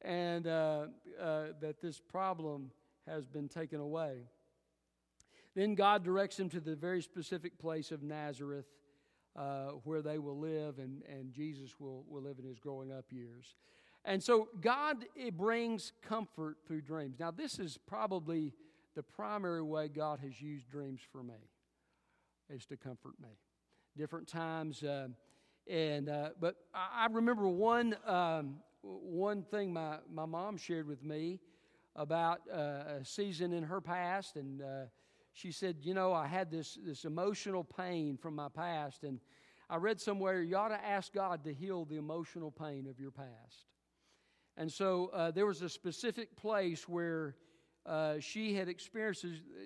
and 0.02 0.46
uh, 0.46 0.88
uh, 1.22 1.44
that 1.62 1.80
this 1.82 2.02
problem 2.02 2.72
has 3.08 3.28
been 3.28 3.50
taken 3.50 3.80
away. 3.80 4.28
Then 5.56 5.76
God 5.76 6.04
directs 6.04 6.40
him 6.40 6.50
to 6.50 6.60
the 6.60 6.76
very 6.76 7.02
specific 7.02 7.60
place 7.60 7.92
of 7.92 8.02
Nazareth 8.02 8.66
uh, 9.36 9.72
where 9.84 10.02
they 10.02 10.18
will 10.18 10.38
live 10.38 10.80
and, 10.80 11.04
and 11.08 11.32
Jesus 11.32 11.80
will, 11.80 12.06
will 12.08 12.22
live 12.22 12.40
in 12.40 12.46
his 12.46 12.60
growing 12.60 12.92
up 12.92 13.06
years. 13.12 13.56
And 14.06 14.22
so 14.22 14.50
God 14.60 15.06
it 15.16 15.38
brings 15.38 15.94
comfort 16.02 16.58
through 16.68 16.82
dreams. 16.82 17.18
Now, 17.20 17.32
this 17.32 17.60
is 17.60 17.78
probably 17.78 18.54
the 18.96 19.04
primary 19.04 19.62
way 19.62 19.88
God 19.88 20.20
has 20.20 20.42
used 20.42 20.70
dreams 20.70 21.02
for 21.12 21.24
me, 21.24 21.50
is 22.50 22.66
to 22.68 22.78
comfort 22.78 23.14
me. 23.22 23.30
Different 23.96 24.28
times. 24.28 24.84
Uh, 24.84 25.08
and 25.70 26.10
uh, 26.10 26.30
but 26.40 26.56
I, 26.74 27.06
I 27.06 27.08
remember 27.12 27.48
one 27.48 27.96
um, 28.06 28.56
one 28.82 29.44
thing 29.44 29.72
my, 29.72 29.98
my 30.12 30.26
mom 30.26 30.58
shared 30.58 30.88
with 30.88 31.04
me 31.04 31.40
about 31.96 32.42
uh, 32.52 33.00
a 33.00 33.06
season 33.06 33.54
in 33.54 33.64
her 33.64 33.82
past, 33.82 34.36
and 34.36 34.62
uh, 34.62 34.86
she 35.34 35.52
said, 35.52 35.78
You 35.82 35.94
know, 35.94 36.14
I 36.14 36.28
had 36.28 36.50
this, 36.50 36.78
this 36.84 37.06
emotional 37.06 37.64
pain 37.64 38.18
from 38.18 38.36
my 38.36 38.50
past, 38.50 39.04
and 39.04 39.20
I 39.70 39.78
read 39.78 40.00
somewhere 40.00 40.42
you 40.42 40.56
ought 40.56 40.70
to 40.70 40.86
ask 40.86 41.14
God 41.14 41.44
to 41.46 41.54
heal 41.54 41.86
the 41.86 41.98
emotional 41.98 42.52
pain 42.52 42.88
of 42.88 43.00
your 43.00 43.12
past. 43.12 43.68
And 44.58 44.72
so 44.72 45.10
uh, 45.14 45.32
there 45.32 45.46
was 45.46 45.62
a 45.62 45.70
specific 45.70 46.36
place 46.36 46.88
where 46.88 47.36
uh, 47.86 48.20
she 48.20 48.54
had 48.54 48.70
experienced, 48.70 49.26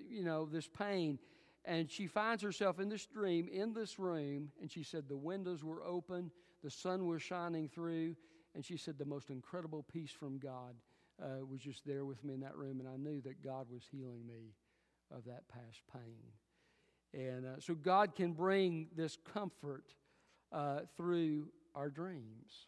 you 0.09 0.23
know, 0.23 0.45
this 0.45 0.67
pain, 0.67 1.19
and 1.65 1.91
she 1.91 2.07
finds 2.07 2.41
herself 2.41 2.79
in 2.79 2.87
this 2.89 3.05
dream 3.05 3.49
in 3.51 3.73
this 3.73 3.99
room, 3.99 4.49
and 4.61 4.71
she 4.71 4.83
said 4.83 5.07
the 5.07 5.17
windows 5.17 5.63
were 5.63 5.83
open, 5.83 6.31
the 6.63 6.69
sun 6.69 7.05
was 7.05 7.21
shining 7.21 7.67
through, 7.67 8.15
and 8.55 8.65
she 8.65 8.77
said 8.77 8.97
the 8.97 9.05
most 9.05 9.29
incredible 9.29 9.83
peace 9.83 10.11
from 10.11 10.39
God 10.39 10.75
uh, 11.21 11.45
was 11.45 11.61
just 11.61 11.85
there 11.85 12.05
with 12.05 12.23
me 12.23 12.33
in 12.33 12.41
that 12.41 12.55
room, 12.55 12.79
and 12.79 12.87
I 12.87 12.97
knew 12.97 13.21
that 13.21 13.43
God 13.43 13.67
was 13.71 13.83
healing 13.91 14.25
me 14.27 14.53
of 15.11 15.25
that 15.25 15.47
past 15.47 15.81
pain. 15.93 16.31
And 17.13 17.45
uh, 17.45 17.59
so 17.59 17.73
God 17.73 18.15
can 18.15 18.33
bring 18.33 18.87
this 18.95 19.17
comfort 19.33 19.85
uh, 20.51 20.81
through 20.95 21.47
our 21.75 21.89
dreams. 21.89 22.67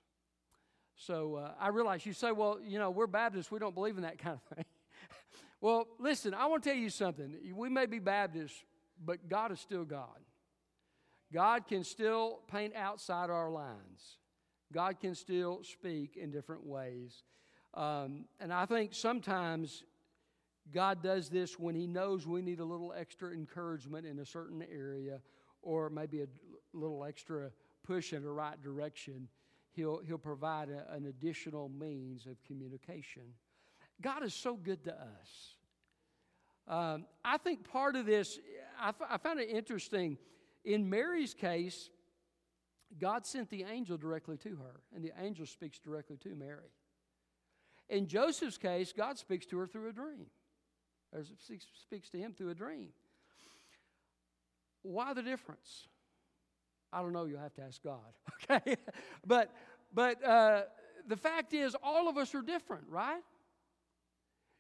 So 0.96 1.36
uh, 1.36 1.52
I 1.60 1.70
realize 1.70 2.06
you 2.06 2.14
say, 2.14 2.32
well, 2.32 2.60
you 2.66 2.80
know, 2.80 2.90
we're 2.90 3.08
Baptists, 3.08 3.52
we 3.52 3.60
don't 3.60 3.76
believe 3.76 3.98
in 3.98 4.04
that 4.04 4.18
kind 4.18 4.36
of 4.38 4.56
thing. 4.56 4.66
well, 5.62 5.88
listen, 5.98 6.34
I 6.34 6.46
want 6.48 6.64
to 6.64 6.70
tell 6.70 6.78
you 6.78 6.90
something. 6.90 7.36
We 7.56 7.70
may 7.70 7.86
be 7.86 8.00
Baptists, 8.00 8.64
but 9.04 9.30
God 9.30 9.52
is 9.52 9.60
still 9.60 9.86
God. 9.86 10.20
God 11.32 11.68
can 11.68 11.84
still 11.84 12.40
paint 12.52 12.76
outside 12.76 13.30
our 13.30 13.50
lines. 13.50 14.18
God 14.74 15.00
can 15.00 15.16
still 15.16 15.62
speak 15.64 16.18
in 16.18 16.32
different 16.32 16.66
ways. 16.66 17.24
Um, 17.74 18.26
and 18.40 18.52
I 18.52 18.66
think 18.66 18.94
sometimes 18.94 19.84
God 20.74 21.04
does 21.04 21.30
this 21.30 21.58
when 21.60 21.76
He 21.76 21.88
knows 21.88 22.28
we 22.28 22.42
need 22.42 22.60
a 22.60 22.66
little 22.66 22.94
extra 22.96 23.32
encouragement 23.32 24.06
in 24.06 24.20
a 24.20 24.26
certain 24.26 24.64
area 24.72 25.22
or 25.62 25.90
maybe 25.90 26.22
a 26.22 26.28
little 26.74 27.04
extra 27.04 27.52
push 27.84 28.14
in 28.14 28.24
the 28.24 28.32
right 28.32 28.62
direction. 28.62 29.28
He'll, 29.72 30.00
he'll 30.06 30.18
provide 30.18 30.70
a, 30.70 30.92
an 30.94 31.06
additional 31.06 31.70
means 31.70 32.26
of 32.26 32.42
communication. 32.44 33.24
God 34.02 34.24
is 34.24 34.34
so 34.34 34.56
good 34.56 34.84
to 34.86 34.94
us. 34.94 35.56
Um, 36.68 37.06
I 37.26 37.38
think 37.38 37.70
part 37.70 37.96
of 37.96 38.06
this, 38.06 38.40
I, 38.80 38.90
f- 38.90 39.10
I 39.10 39.18
found 39.18 39.40
it 39.40 39.50
interesting. 39.50 40.18
In 40.64 40.90
Mary's 40.90 41.34
case, 41.34 41.90
God 43.00 43.26
sent 43.26 43.50
the 43.50 43.64
angel 43.64 43.98
directly 43.98 44.38
to 44.38 44.50
her, 44.58 44.82
and 44.94 45.04
the 45.04 45.12
angel 45.20 45.46
speaks 45.46 45.80
directly 45.80 46.18
to 46.18 46.36
Mary. 46.36 46.72
In 47.90 48.08
Joseph's 48.08 48.58
case, 48.58 48.94
God 48.96 49.18
speaks 49.18 49.46
to 49.48 49.58
her 49.58 49.68
through 49.68 49.90
a 49.90 49.94
dream, 49.94 50.28
or 51.14 51.24
speaks 51.84 52.10
to 52.10 52.18
him 52.18 52.34
through 52.34 52.50
a 52.50 52.56
dream. 52.56 52.90
Why 54.84 55.14
the 55.14 55.24
difference? 55.24 55.88
I 56.92 57.02
don't 57.02 57.14
know. 57.14 57.26
You'll 57.26 57.42
have 57.42 57.54
to 57.56 57.62
ask 57.62 57.82
God. 57.84 58.00
Okay, 58.52 58.78
but 59.28 59.54
but 59.94 60.24
uh, 60.26 60.62
the 61.08 61.18
fact 61.18 61.54
is, 61.54 61.76
all 61.84 62.08
of 62.08 62.18
us 62.18 62.34
are 62.34 62.42
different, 62.42 62.86
right? 62.90 63.22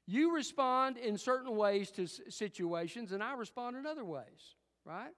You 0.05 0.35
respond 0.35 0.97
in 0.97 1.17
certain 1.17 1.55
ways 1.55 1.91
to 1.91 2.07
situations, 2.07 3.11
and 3.13 3.23
I 3.23 3.33
respond 3.33 3.77
in 3.77 3.85
other 3.85 4.03
ways, 4.03 4.55
right? 4.85 5.13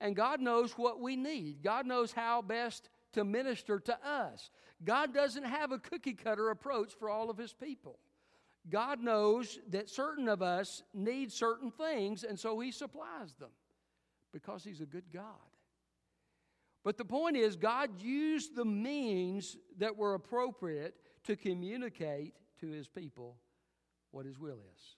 And 0.00 0.16
God 0.16 0.40
knows 0.40 0.72
what 0.72 1.00
we 1.00 1.14
need. 1.14 1.62
God 1.62 1.86
knows 1.86 2.12
how 2.12 2.42
best 2.42 2.88
to 3.12 3.24
minister 3.24 3.78
to 3.80 3.98
us. 4.06 4.50
God 4.84 5.12
doesn't 5.12 5.44
have 5.44 5.72
a 5.72 5.78
cookie 5.78 6.14
cutter 6.14 6.50
approach 6.50 6.92
for 6.98 7.10
all 7.10 7.30
of 7.30 7.36
His 7.36 7.52
people. 7.52 7.98
God 8.68 9.00
knows 9.00 9.58
that 9.70 9.88
certain 9.88 10.28
of 10.28 10.42
us 10.42 10.82
need 10.92 11.32
certain 11.32 11.70
things, 11.70 12.24
and 12.24 12.38
so 12.38 12.58
He 12.60 12.70
supplies 12.70 13.32
them 13.38 13.50
because 14.32 14.64
He's 14.64 14.80
a 14.80 14.86
good 14.86 15.12
God. 15.12 15.24
But 16.82 16.96
the 16.96 17.04
point 17.04 17.36
is, 17.36 17.56
God 17.56 18.00
used 18.00 18.56
the 18.56 18.64
means 18.64 19.56
that 19.78 19.96
were 19.96 20.14
appropriate 20.14 20.94
to 21.24 21.36
communicate 21.36 22.34
to 22.60 22.70
His 22.70 22.88
people 22.88 23.36
what 24.12 24.24
His 24.24 24.38
will 24.38 24.58
is. 24.74 24.96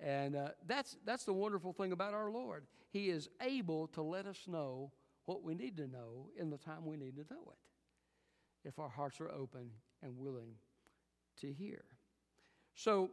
And 0.00 0.34
uh, 0.34 0.48
that's, 0.66 0.96
that's 1.06 1.24
the 1.24 1.32
wonderful 1.32 1.72
thing 1.72 1.92
about 1.92 2.12
our 2.12 2.30
Lord. 2.30 2.64
He 2.90 3.08
is 3.08 3.28
able 3.40 3.86
to 3.88 4.02
let 4.02 4.26
us 4.26 4.40
know 4.46 4.92
what 5.26 5.42
we 5.42 5.54
need 5.54 5.76
to 5.76 5.86
know 5.86 6.28
in 6.38 6.50
the 6.50 6.58
time 6.58 6.84
we 6.84 6.96
need 6.96 7.16
to 7.16 7.24
know 7.32 7.42
it, 7.52 8.68
if 8.68 8.78
our 8.78 8.88
hearts 8.88 9.20
are 9.20 9.30
open 9.30 9.70
and 10.02 10.18
willing 10.18 10.54
to 11.40 11.52
hear. 11.52 11.84
So, 12.74 13.10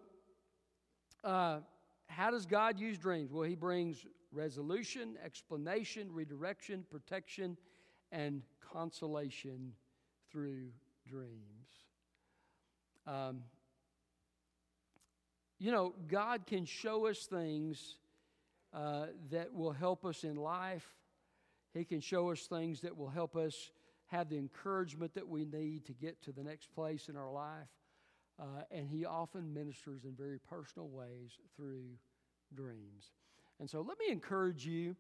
uh, 1.23 1.59
how 2.07 2.31
does 2.31 2.45
God 2.45 2.79
use 2.79 2.97
dreams? 2.97 3.31
Well, 3.31 3.43
He 3.43 3.55
brings 3.55 4.05
resolution, 4.31 5.15
explanation, 5.23 6.09
redirection, 6.11 6.85
protection, 6.89 7.57
and 8.11 8.41
consolation 8.73 9.73
through 10.31 10.69
dreams. 11.07 11.69
Um, 13.05 13.41
you 15.59 15.71
know, 15.71 15.93
God 16.07 16.45
can 16.45 16.65
show 16.65 17.07
us 17.07 17.25
things 17.25 17.95
uh, 18.73 19.07
that 19.31 19.53
will 19.53 19.71
help 19.71 20.05
us 20.05 20.23
in 20.23 20.35
life. 20.35 20.87
He 21.73 21.85
can 21.85 21.99
show 22.01 22.31
us 22.31 22.41
things 22.41 22.81
that 22.81 22.97
will 22.97 23.09
help 23.09 23.35
us 23.35 23.71
have 24.07 24.29
the 24.29 24.37
encouragement 24.37 25.13
that 25.13 25.27
we 25.27 25.45
need 25.45 25.85
to 25.85 25.93
get 25.93 26.21
to 26.23 26.31
the 26.31 26.43
next 26.43 26.73
place 26.73 27.09
in 27.09 27.15
our 27.15 27.31
life. 27.31 27.67
Uh, 28.39 28.63
and 28.71 28.87
He 28.89 29.05
often 29.05 29.53
ministers 29.53 30.03
in 30.03 30.13
very 30.15 30.39
personal 30.39 30.87
ways 30.87 31.31
through 31.55 31.85
dreams. 32.55 33.11
And 33.59 33.69
so 33.69 33.81
let 33.81 33.99
me 33.99 34.11
encourage 34.11 34.65
you 34.65 34.95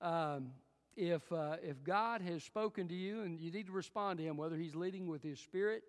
um, 0.00 0.50
if, 0.96 1.30
uh, 1.30 1.56
if 1.62 1.82
God 1.84 2.22
has 2.22 2.42
spoken 2.42 2.88
to 2.88 2.94
you 2.94 3.22
and 3.22 3.38
you 3.38 3.52
need 3.52 3.66
to 3.66 3.72
respond 3.72 4.18
to 4.18 4.24
Him, 4.24 4.36
whether 4.36 4.56
He's 4.56 4.74
leading 4.74 5.06
with 5.06 5.22
His 5.22 5.38
Spirit, 5.38 5.82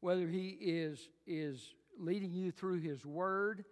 whether 0.00 0.28
He 0.28 0.58
is, 0.60 1.08
is 1.26 1.74
leading 1.98 2.32
you 2.32 2.50
through 2.50 2.80
His 2.80 3.06
Word, 3.06 3.64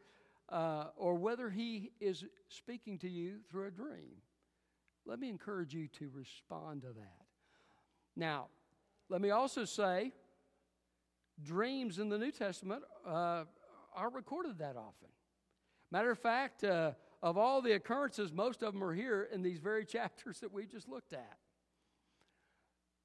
uh, 0.48 0.86
or 0.96 1.16
whether 1.16 1.50
He 1.50 1.90
is 2.00 2.24
speaking 2.48 2.98
to 3.00 3.08
you 3.08 3.38
through 3.50 3.66
a 3.66 3.70
dream. 3.70 4.22
Let 5.06 5.20
me 5.20 5.28
encourage 5.28 5.72
you 5.72 5.88
to 5.98 6.10
respond 6.12 6.82
to 6.82 6.88
that. 6.88 7.26
Now, 8.16 8.46
let 9.08 9.20
me 9.20 9.30
also 9.30 9.64
say, 9.64 10.12
dreams 11.42 11.98
in 11.98 12.08
the 12.08 12.18
New 12.18 12.32
Testament 12.32 12.82
uh, 13.06 13.44
are 13.94 14.10
recorded 14.10 14.58
that 14.58 14.76
often. 14.76 15.08
Matter 15.92 16.10
of 16.10 16.18
fact, 16.18 16.64
uh, 16.64 16.92
of 17.22 17.38
all 17.38 17.62
the 17.62 17.72
occurrences, 17.72 18.32
most 18.32 18.62
of 18.62 18.72
them 18.72 18.82
are 18.82 18.94
here 18.94 19.28
in 19.32 19.42
these 19.42 19.58
very 19.58 19.84
chapters 19.86 20.40
that 20.40 20.52
we 20.52 20.66
just 20.66 20.88
looked 20.88 21.12
at. 21.12 21.38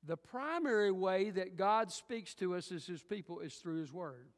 The 0.04 0.18
primary 0.18 0.92
way 0.92 1.30
that 1.30 1.56
God 1.58 1.92
speaks 1.92 2.34
to 2.36 2.56
us 2.56 2.72
as 2.72 2.88
His 2.88 3.04
people 3.04 3.40
is 3.40 3.54
through 3.56 3.80
His 3.80 3.94
Word. 3.94 4.30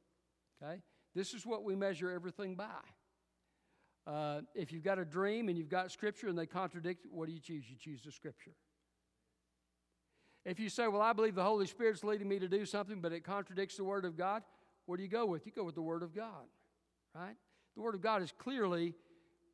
Okay? 0.62 0.82
This 1.16 1.34
is 1.34 1.46
what 1.46 1.64
we 1.64 1.76
measure 1.76 2.12
everything 2.12 2.56
by. 2.56 2.82
Uh, 4.06 4.42
if 4.54 4.72
you've 4.72 4.84
got 4.84 5.00
a 5.00 5.06
dream 5.06 5.48
and 5.48 5.58
you've 5.58 5.70
got 5.70 5.92
Scripture 5.92 6.28
and 6.28 6.38
they 6.38 6.46
contradict, 6.46 7.06
what 7.10 7.28
do 7.28 7.34
you 7.34 7.40
choose? 7.40 7.64
You 7.70 7.78
choose 7.78 8.02
the 8.04 8.12
Scripture. 8.12 8.52
If 10.46 10.60
you 10.60 10.68
say, 10.68 10.88
Well, 10.88 11.02
I 11.02 11.14
believe 11.14 11.36
the 11.36 11.44
Holy 11.44 11.68
Spirit's 11.68 12.04
leading 12.04 12.28
me 12.28 12.40
to 12.40 12.50
do 12.50 12.66
something, 12.66 13.00
but 13.00 13.14
it 13.14 13.24
contradicts 13.24 13.78
the 13.78 13.86
Word 13.86 14.04
of 14.04 14.18
God, 14.18 14.44
what 14.86 14.98
do 14.98 15.04
you 15.04 15.10
go 15.10 15.26
with? 15.26 15.46
You 15.46 15.54
go 15.54 15.64
with 15.64 15.76
the 15.76 15.82
Word 15.82 16.04
of 16.04 16.14
God, 16.14 16.46
right? 17.16 17.36
The 17.76 17.82
Word 17.82 17.96
of 17.96 18.02
God 18.02 18.22
is 18.22 18.34
clearly 18.38 18.94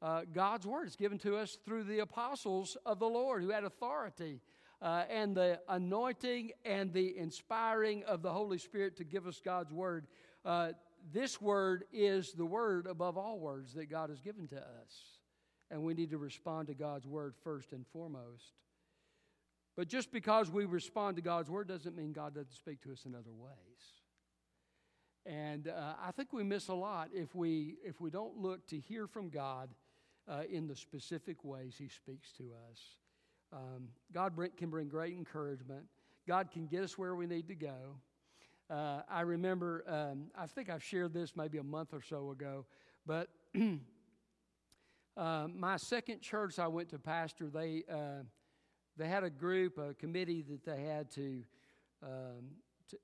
uh, 0.01 0.21
God's 0.33 0.65
Word. 0.65 0.87
It's 0.87 0.95
given 0.95 1.19
to 1.19 1.37
us 1.37 1.57
through 1.63 1.83
the 1.83 1.99
apostles 1.99 2.75
of 2.85 2.97
the 2.99 3.07
Lord 3.07 3.43
who 3.43 3.49
had 3.49 3.63
authority 3.63 4.41
uh, 4.81 5.03
and 5.09 5.35
the 5.35 5.59
anointing 5.69 6.51
and 6.65 6.91
the 6.91 7.15
inspiring 7.17 8.03
of 8.05 8.23
the 8.23 8.31
Holy 8.31 8.57
Spirit 8.57 8.97
to 8.97 9.03
give 9.03 9.27
us 9.27 9.39
God's 9.43 9.71
Word. 9.71 10.07
This 11.11 11.41
Word 11.41 11.83
is 11.91 12.33
the 12.33 12.45
Word 12.45 12.87
above 12.87 13.17
all 13.17 13.39
words 13.39 13.73
that 13.73 13.89
God 13.89 14.09
has 14.09 14.19
given 14.19 14.47
to 14.47 14.57
us. 14.57 15.19
And 15.71 15.83
we 15.83 15.93
need 15.93 16.11
to 16.11 16.17
respond 16.17 16.67
to 16.67 16.73
God's 16.73 17.07
Word 17.07 17.35
first 17.43 17.73
and 17.73 17.85
foremost. 17.87 18.53
But 19.77 19.87
just 19.87 20.11
because 20.11 20.51
we 20.51 20.65
respond 20.65 21.15
to 21.15 21.21
God's 21.21 21.49
Word 21.49 21.67
doesn't 21.67 21.95
mean 21.95 22.11
God 22.11 22.33
doesn't 22.35 22.53
speak 22.53 22.81
to 22.81 22.91
us 22.91 23.05
in 23.05 23.15
other 23.15 23.33
ways. 23.33 23.53
And 25.25 25.67
uh, 25.67 25.93
I 26.03 26.11
think 26.11 26.33
we 26.33 26.43
miss 26.43 26.69
a 26.69 26.73
lot 26.73 27.09
if 27.13 27.35
we, 27.35 27.75
if 27.83 28.01
we 28.01 28.09
don't 28.09 28.37
look 28.37 28.65
to 28.67 28.79
hear 28.79 29.07
from 29.07 29.29
God 29.29 29.69
uh, 30.27 30.41
in 30.51 30.67
the 30.67 30.75
specific 30.75 31.43
ways 31.43 31.75
He 31.77 31.87
speaks 31.87 32.31
to 32.33 32.43
us. 32.69 32.79
Um, 33.51 33.89
God 34.11 34.33
can 34.57 34.69
bring 34.69 34.87
great 34.87 35.13
encouragement. 35.13 35.85
God 36.27 36.51
can 36.51 36.67
get 36.67 36.83
us 36.83 36.97
where 36.97 37.15
we 37.15 37.25
need 37.25 37.47
to 37.47 37.55
go. 37.55 37.95
Uh, 38.69 39.01
I 39.09 39.21
remember, 39.21 39.83
um, 39.87 40.25
I 40.37 40.45
think 40.45 40.69
I've 40.69 40.83
shared 40.83 41.11
this 41.11 41.35
maybe 41.35 41.57
a 41.57 41.63
month 41.63 41.91
or 41.91 42.01
so 42.01 42.29
ago, 42.29 42.67
but 43.03 43.29
uh, 45.17 45.47
my 45.51 45.77
second 45.77 46.21
church 46.21 46.59
I 46.59 46.67
went 46.67 46.89
to 46.89 46.99
pastor, 46.99 47.49
they, 47.49 47.83
uh, 47.91 48.23
they 48.95 49.07
had 49.07 49.23
a 49.23 49.29
group, 49.31 49.79
a 49.79 49.95
committee 49.95 50.45
that 50.49 50.63
they 50.65 50.83
had 50.83 51.09
to, 51.13 51.43
um, 52.03 52.51
to, 52.89 52.97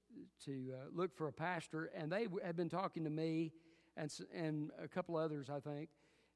to 0.46 0.74
uh, 0.74 0.86
look 0.94 1.16
for 1.16 1.30
a 1.30 1.34
pastor, 1.34 1.90
and 1.96 2.12
they 2.12 2.28
had 2.44 2.56
been 2.56 2.70
talking 2.70 3.04
to 3.04 3.10
me 3.10 3.52
and, 3.98 4.12
and 4.36 4.70
a 4.80 4.88
couple 4.88 5.18
others, 5.18 5.50
I 5.50 5.60
think. 5.60 5.90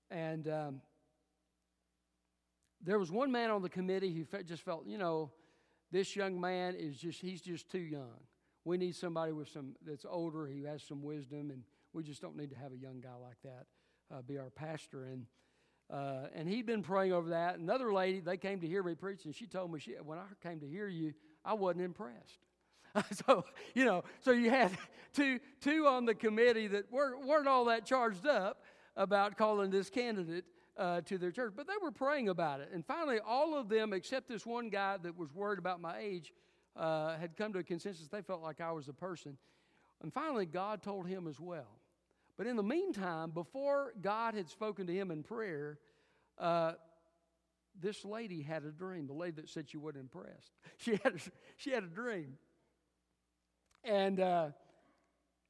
And 0.09 0.47
um, 0.47 0.81
there 2.81 2.97
was 2.97 3.11
one 3.11 3.31
man 3.31 3.51
on 3.51 3.61
the 3.61 3.69
committee 3.69 4.11
who 4.11 4.41
just 4.41 4.63
felt, 4.63 4.87
you 4.87 4.97
know, 4.97 5.29
this 5.91 6.15
young 6.15 6.41
man 6.41 6.73
is 6.75 6.97
just, 6.97 7.21
he's 7.21 7.41
just 7.41 7.69
too 7.69 7.77
young. 7.77 8.17
We 8.65 8.77
need 8.77 8.95
somebody 8.95 9.31
with 9.31 9.49
some, 9.49 9.75
that's 9.85 10.05
older, 10.09 10.47
who 10.47 10.65
has 10.65 10.83
some 10.83 11.01
wisdom, 11.01 11.51
and 11.51 11.63
we 11.93 12.03
just 12.03 12.21
don't 12.21 12.37
need 12.37 12.49
to 12.51 12.57
have 12.57 12.71
a 12.71 12.77
young 12.77 12.99
guy 13.01 13.15
like 13.21 13.37
that 13.43 13.65
uh, 14.13 14.21
be 14.21 14.37
our 14.37 14.49
pastor. 14.49 15.05
And, 15.05 15.25
uh, 15.91 16.27
and 16.33 16.47
he'd 16.47 16.65
been 16.65 16.83
praying 16.83 17.13
over 17.13 17.29
that. 17.29 17.59
Another 17.59 17.93
lady, 17.93 18.19
they 18.19 18.37
came 18.37 18.59
to 18.61 18.67
hear 18.67 18.83
me 18.83 18.95
preach, 18.95 19.25
and 19.25 19.35
she 19.35 19.45
told 19.45 19.71
me, 19.71 19.79
she, 19.79 19.93
when 20.03 20.17
I 20.17 20.23
came 20.41 20.59
to 20.59 20.67
hear 20.67 20.87
you, 20.87 21.13
I 21.43 21.53
wasn't 21.53 21.83
impressed. 21.83 22.39
so, 23.25 23.45
you 23.73 23.85
know, 23.85 24.03
so 24.21 24.31
you 24.31 24.49
had 24.49 24.71
two, 25.13 25.39
two 25.61 25.87
on 25.87 26.05
the 26.05 26.15
committee 26.15 26.67
that 26.67 26.91
weren't, 26.91 27.25
weren't 27.25 27.47
all 27.47 27.65
that 27.65 27.85
charged 27.85 28.27
up 28.27 28.63
about 28.95 29.37
calling 29.37 29.69
this 29.69 29.89
candidate 29.89 30.45
uh, 30.77 31.01
to 31.01 31.17
their 31.17 31.31
church, 31.31 31.53
but 31.55 31.67
they 31.67 31.73
were 31.81 31.91
praying 31.91 32.29
about 32.29 32.61
it. 32.61 32.69
And 32.73 32.85
finally, 32.85 33.19
all 33.25 33.55
of 33.55 33.69
them, 33.69 33.93
except 33.93 34.27
this 34.27 34.45
one 34.45 34.69
guy 34.69 34.97
that 34.97 35.17
was 35.17 35.33
worried 35.33 35.59
about 35.59 35.81
my 35.81 35.99
age, 35.99 36.33
uh, 36.79 37.17
had 37.17 37.35
come 37.35 37.53
to 37.53 37.59
a 37.59 37.63
consensus 37.63 38.07
they 38.07 38.21
felt 38.21 38.41
like 38.41 38.61
I 38.61 38.71
was 38.71 38.85
the 38.85 38.93
person. 38.93 39.37
And 40.01 40.13
finally, 40.13 40.45
God 40.45 40.81
told 40.81 41.07
him 41.07 41.27
as 41.27 41.39
well. 41.39 41.79
But 42.37 42.47
in 42.47 42.55
the 42.55 42.63
meantime, 42.63 43.31
before 43.31 43.93
God 44.01 44.33
had 44.33 44.49
spoken 44.49 44.87
to 44.87 44.93
him 44.93 45.11
in 45.11 45.23
prayer, 45.23 45.77
uh, 46.37 46.73
this 47.79 48.05
lady 48.05 48.41
had 48.41 48.63
a 48.63 48.71
dream. 48.71 49.07
The 49.07 49.13
lady 49.13 49.41
that 49.41 49.49
said 49.49 49.69
she 49.69 49.77
wasn't 49.77 50.03
impressed. 50.03 50.53
She 50.77 50.91
had 50.91 51.15
a, 51.15 51.19
she 51.57 51.71
had 51.71 51.83
a 51.83 51.87
dream. 51.87 52.37
And 53.83 54.21
uh, 54.21 54.47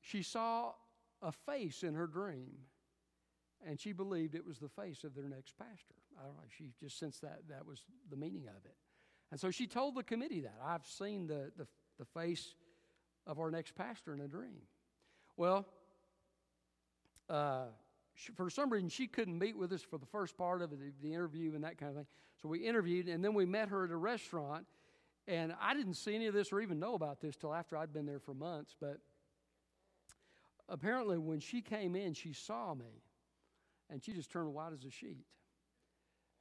she 0.01 0.23
saw 0.23 0.71
a 1.21 1.31
face 1.31 1.83
in 1.83 1.93
her 1.93 2.07
dream 2.07 2.57
and 3.65 3.79
she 3.79 3.91
believed 3.91 4.35
it 4.35 4.45
was 4.45 4.57
the 4.57 4.69
face 4.69 5.03
of 5.03 5.15
their 5.15 5.27
next 5.27 5.57
pastor. 5.57 5.95
I 6.17 6.23
don't 6.23 6.35
know, 6.35 6.43
she 6.57 6.71
just 6.79 6.97
sensed 6.97 7.21
that 7.21 7.41
that 7.49 7.65
was 7.65 7.83
the 8.09 8.15
meaning 8.15 8.47
of 8.47 8.65
it. 8.65 8.75
And 9.31 9.39
so 9.39 9.51
she 9.51 9.67
told 9.67 9.95
the 9.95 10.03
committee 10.03 10.41
that. 10.41 10.59
I've 10.63 10.85
seen 10.85 11.27
the, 11.27 11.51
the, 11.57 11.67
the 11.99 12.05
face 12.05 12.55
of 13.27 13.39
our 13.39 13.51
next 13.51 13.75
pastor 13.75 14.13
in 14.13 14.21
a 14.21 14.27
dream. 14.27 14.61
Well, 15.37 15.67
uh, 17.29 17.65
she, 18.15 18.31
for 18.31 18.49
some 18.49 18.71
reason, 18.71 18.89
she 18.89 19.07
couldn't 19.07 19.37
meet 19.37 19.57
with 19.57 19.71
us 19.71 19.81
for 19.81 19.97
the 19.97 20.05
first 20.07 20.35
part 20.35 20.61
of 20.61 20.71
the, 20.71 20.77
the 21.01 21.13
interview 21.13 21.53
and 21.53 21.63
that 21.63 21.77
kind 21.77 21.91
of 21.91 21.97
thing. 21.97 22.07
So 22.41 22.49
we 22.49 22.59
interviewed, 22.59 23.07
and 23.07 23.23
then 23.23 23.33
we 23.33 23.45
met 23.45 23.69
her 23.69 23.85
at 23.85 23.91
a 23.91 23.97
restaurant. 23.97 24.65
And 25.27 25.53
I 25.61 25.75
didn't 25.75 25.93
see 25.93 26.15
any 26.15 26.25
of 26.25 26.33
this 26.33 26.51
or 26.51 26.59
even 26.59 26.79
know 26.79 26.95
about 26.95 27.21
this 27.21 27.35
till 27.35 27.53
after 27.53 27.77
I'd 27.77 27.93
been 27.93 28.07
there 28.07 28.19
for 28.19 28.33
months. 28.33 28.75
But 28.79 28.97
apparently, 30.67 31.19
when 31.19 31.39
she 31.39 31.61
came 31.61 31.95
in, 31.95 32.13
she 32.13 32.33
saw 32.33 32.73
me 32.73 33.03
and 33.91 34.03
she 34.03 34.13
just 34.13 34.31
turned 34.31 34.53
white 34.53 34.73
as 34.73 34.85
a 34.85 34.89
sheet. 34.89 35.25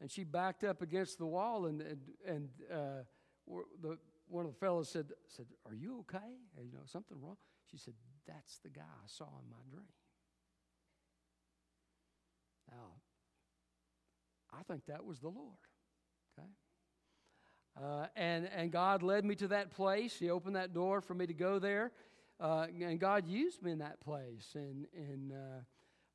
And 0.00 0.10
she 0.10 0.24
backed 0.24 0.64
up 0.64 0.82
against 0.82 1.18
the 1.18 1.26
wall, 1.26 1.66
and 1.66 1.82
and, 2.26 2.48
uh, 2.72 3.02
the 3.82 3.98
one 4.28 4.44
of 4.44 4.52
the 4.52 4.58
fellows 4.58 4.88
said 4.88 5.12
said, 5.26 5.46
"Are 5.66 5.74
you 5.74 6.00
okay? 6.00 6.36
you 6.56 6.72
know 6.72 6.84
something 6.86 7.20
wrong?" 7.20 7.36
She 7.70 7.78
said, 7.78 7.94
"That's 8.26 8.58
the 8.58 8.68
guy 8.68 8.82
I 8.82 9.06
saw 9.06 9.24
in 9.24 9.50
my 9.50 9.56
dream." 9.70 9.88
Now, 12.70 13.00
I 14.52 14.62
think 14.62 14.86
that 14.86 15.04
was 15.04 15.18
the 15.20 15.28
Lord. 15.28 15.56
Okay. 16.38 16.48
Uh, 17.80 18.06
and, 18.16 18.48
and 18.54 18.72
God 18.72 19.02
led 19.02 19.24
me 19.24 19.34
to 19.36 19.48
that 19.48 19.70
place. 19.70 20.16
He 20.18 20.30
opened 20.30 20.56
that 20.56 20.74
door 20.74 21.00
for 21.00 21.14
me 21.14 21.26
to 21.26 21.34
go 21.34 21.58
there. 21.58 21.92
Uh, 22.40 22.66
and 22.80 22.98
God 22.98 23.26
used 23.26 23.62
me 23.62 23.72
in 23.72 23.78
that 23.78 24.00
place. 24.00 24.50
And, 24.54 24.86
and 24.94 25.32
uh, 25.32 25.60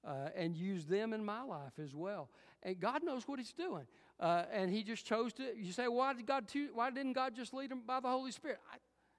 uh, 0.06 0.30
and 0.36 0.56
use 0.56 0.86
them 0.86 1.13
in 1.13 1.24
my 1.24 1.44
life 1.44 1.80
as 1.82 1.94
well. 1.94 2.30
And 2.62 2.80
God 2.80 3.04
knows 3.04 3.28
what 3.28 3.39
He's 3.39 3.54
doing. 3.54 3.86
Uh, 4.20 4.44
and 4.52 4.72
He 4.72 4.84
just 4.84 5.06
chose 5.06 5.34
to. 5.34 5.44
You 5.56 5.72
say, 5.72 5.88
why 5.88 6.13
did 6.13 6.26
God? 6.26 6.46
why 6.74 6.89
didn't 6.92 7.13
God 7.13 7.36
just 7.36 7.54
lead 7.54 7.72
them 7.72 7.82
by 7.86 8.00
the 8.00 8.10
Holy 8.10 8.32
Spirit? 8.32 8.60
I, 8.72 8.78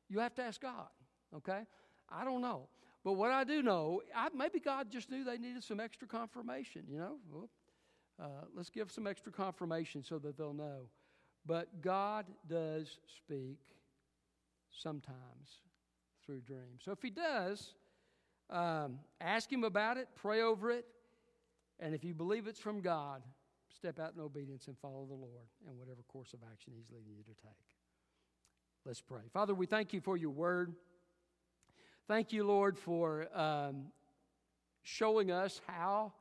you 0.09 0.19
have 0.21 0.35
to 0.37 0.43
ask 0.43 0.61
God. 0.61 0.89
Okay, 1.35 1.63
I 2.09 2.25
don't 2.25 2.41
know. 2.41 2.69
But 3.03 3.15
what 3.15 3.31
I 3.31 3.45
do 3.45 3.63
know, 3.63 4.01
I, 4.15 4.29
maybe 4.35 4.61
God 4.61 4.91
just 4.91 5.11
knew 5.11 5.25
they 5.25 5.37
needed 5.37 5.63
some 5.63 5.79
extra 5.79 6.09
confirmation. 6.09 6.85
You 6.89 6.99
know, 6.99 7.49
uh, 8.19 8.47
let's 8.57 8.71
give 8.71 8.91
some 8.91 9.07
extra 9.07 9.31
confirmation 9.31 10.03
so 10.03 10.19
that 10.21 10.39
they'll 10.39 10.55
know. 10.55 10.89
But 11.47 11.83
God 11.83 12.25
does 12.49 12.99
speak 13.19 13.59
sometimes 14.71 15.61
through 16.25 16.41
dreams. 16.41 16.83
So 16.85 16.93
if 16.93 17.03
He 17.03 17.11
does, 17.11 17.75
um, 18.51 18.99
ask 19.21 19.51
Him 19.51 19.65
about 19.65 19.97
it, 19.97 20.09
pray 20.15 20.43
over 20.43 20.71
it, 20.71 20.87
and 21.81 21.95
if 21.95 22.05
you 22.05 22.15
believe 22.15 22.47
it's 22.47 22.61
from 22.61 22.81
God, 22.81 23.23
step 23.75 23.99
out 23.99 24.15
in 24.15 24.21
obedience 24.21 24.69
and 24.69 24.79
follow 24.79 25.05
the 25.07 25.15
Lord 25.15 25.47
in 25.69 25.79
whatever 25.79 26.03
course 26.09 26.33
of 26.33 26.41
action 26.53 26.73
He's 26.77 26.91
leading 26.91 27.15
you 27.17 27.23
to 27.25 27.35
take. 27.43 27.57
Let's 28.85 29.01
pray. 29.01 29.23
Father, 29.33 29.55
we 29.55 29.67
thank 29.67 29.93
you 29.93 30.01
for 30.01 30.17
your 30.17 30.31
word. 30.31 30.75
Thank 32.07 32.33
you, 32.33 32.45
Lord, 32.45 32.79
for 32.79 33.27
um, 33.35 33.87
showing 34.83 35.31
us 35.31 35.61
how 35.67 36.13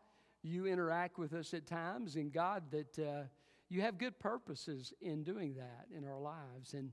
you 0.42 0.66
interact 0.66 1.18
with 1.18 1.34
us 1.34 1.54
at 1.54 1.68
times, 1.68 2.16
and 2.16 2.32
God, 2.32 2.64
that 2.72 3.00
uh, 3.00 3.24
you 3.70 3.82
have 3.82 3.98
good 3.98 4.18
purposes 4.20 4.94
in 5.02 5.24
doing 5.24 5.56
that 5.56 5.88
in 5.96 6.06
our 6.06 6.20
lives. 6.20 6.74
And 6.74 6.92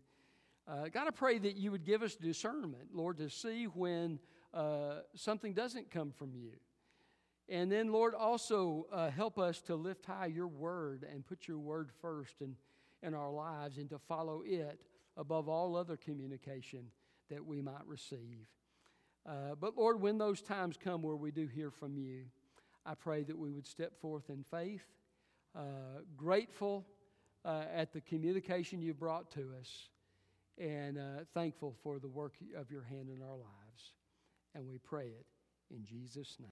uh, 0.67 0.89
God, 0.89 1.07
I 1.07 1.11
pray 1.11 1.39
that 1.39 1.57
you 1.57 1.71
would 1.71 1.85
give 1.85 2.03
us 2.03 2.17
discernment, 2.17 2.89
Lord, 2.93 3.19
to 3.19 3.29
see 3.29 3.65
when 3.65 4.19
uh, 4.53 5.01
something 5.15 5.53
doesn't 5.53 5.91
come 5.91 6.11
from 6.11 6.35
you. 6.35 6.53
And 7.49 7.71
then, 7.71 7.91
Lord, 7.91 8.15
also 8.15 8.87
uh, 8.93 9.11
help 9.11 9.39
us 9.39 9.61
to 9.63 9.75
lift 9.75 10.07
high 10.07 10.27
your 10.27 10.47
word 10.47 11.05
and 11.13 11.27
put 11.27 11.49
your 11.49 11.59
word 11.59 11.91
first 12.01 12.41
in, 12.41 12.55
in 13.03 13.13
our 13.13 13.31
lives 13.31 13.77
and 13.77 13.91
to 13.91 13.99
follow 13.99 14.43
it 14.45 14.81
above 15.17 15.49
all 15.49 15.75
other 15.77 15.97
communication 15.97 16.85
that 17.29 17.45
we 17.45 17.61
might 17.61 17.87
receive. 17.87 18.47
Uh, 19.27 19.55
but, 19.61 19.77
Lord, 19.77 20.01
when 20.01 20.17
those 20.17 20.41
times 20.41 20.77
come 20.83 21.03
where 21.03 21.17
we 21.17 21.31
do 21.31 21.47
hear 21.47 21.71
from 21.71 21.97
you, 21.97 22.23
I 22.87 22.95
pray 22.95 23.25
that 23.25 23.37
we 23.37 23.51
would 23.51 23.67
step 23.67 24.01
forth 24.01 24.31
in 24.31 24.45
faith, 24.45 24.85
uh, 25.55 26.03
grateful 26.17 26.87
uh, 27.45 27.65
at 27.75 27.93
the 27.93 28.01
communication 28.01 28.81
you 28.81 28.95
brought 28.95 29.31
to 29.33 29.51
us 29.61 29.89
and 30.57 30.99
uh, 30.99 31.25
thankful 31.35 31.75
for 31.83 31.99
the 31.99 32.09
work 32.09 32.35
of 32.57 32.71
your 32.71 32.83
hand 32.83 33.09
in 33.09 33.23
our 33.23 33.37
lives. 33.37 33.60
And 34.55 34.67
we 34.69 34.79
pray 34.79 35.07
it 35.09 35.27
in 35.71 35.85
Jesus' 35.85 36.37
name. 36.41 36.49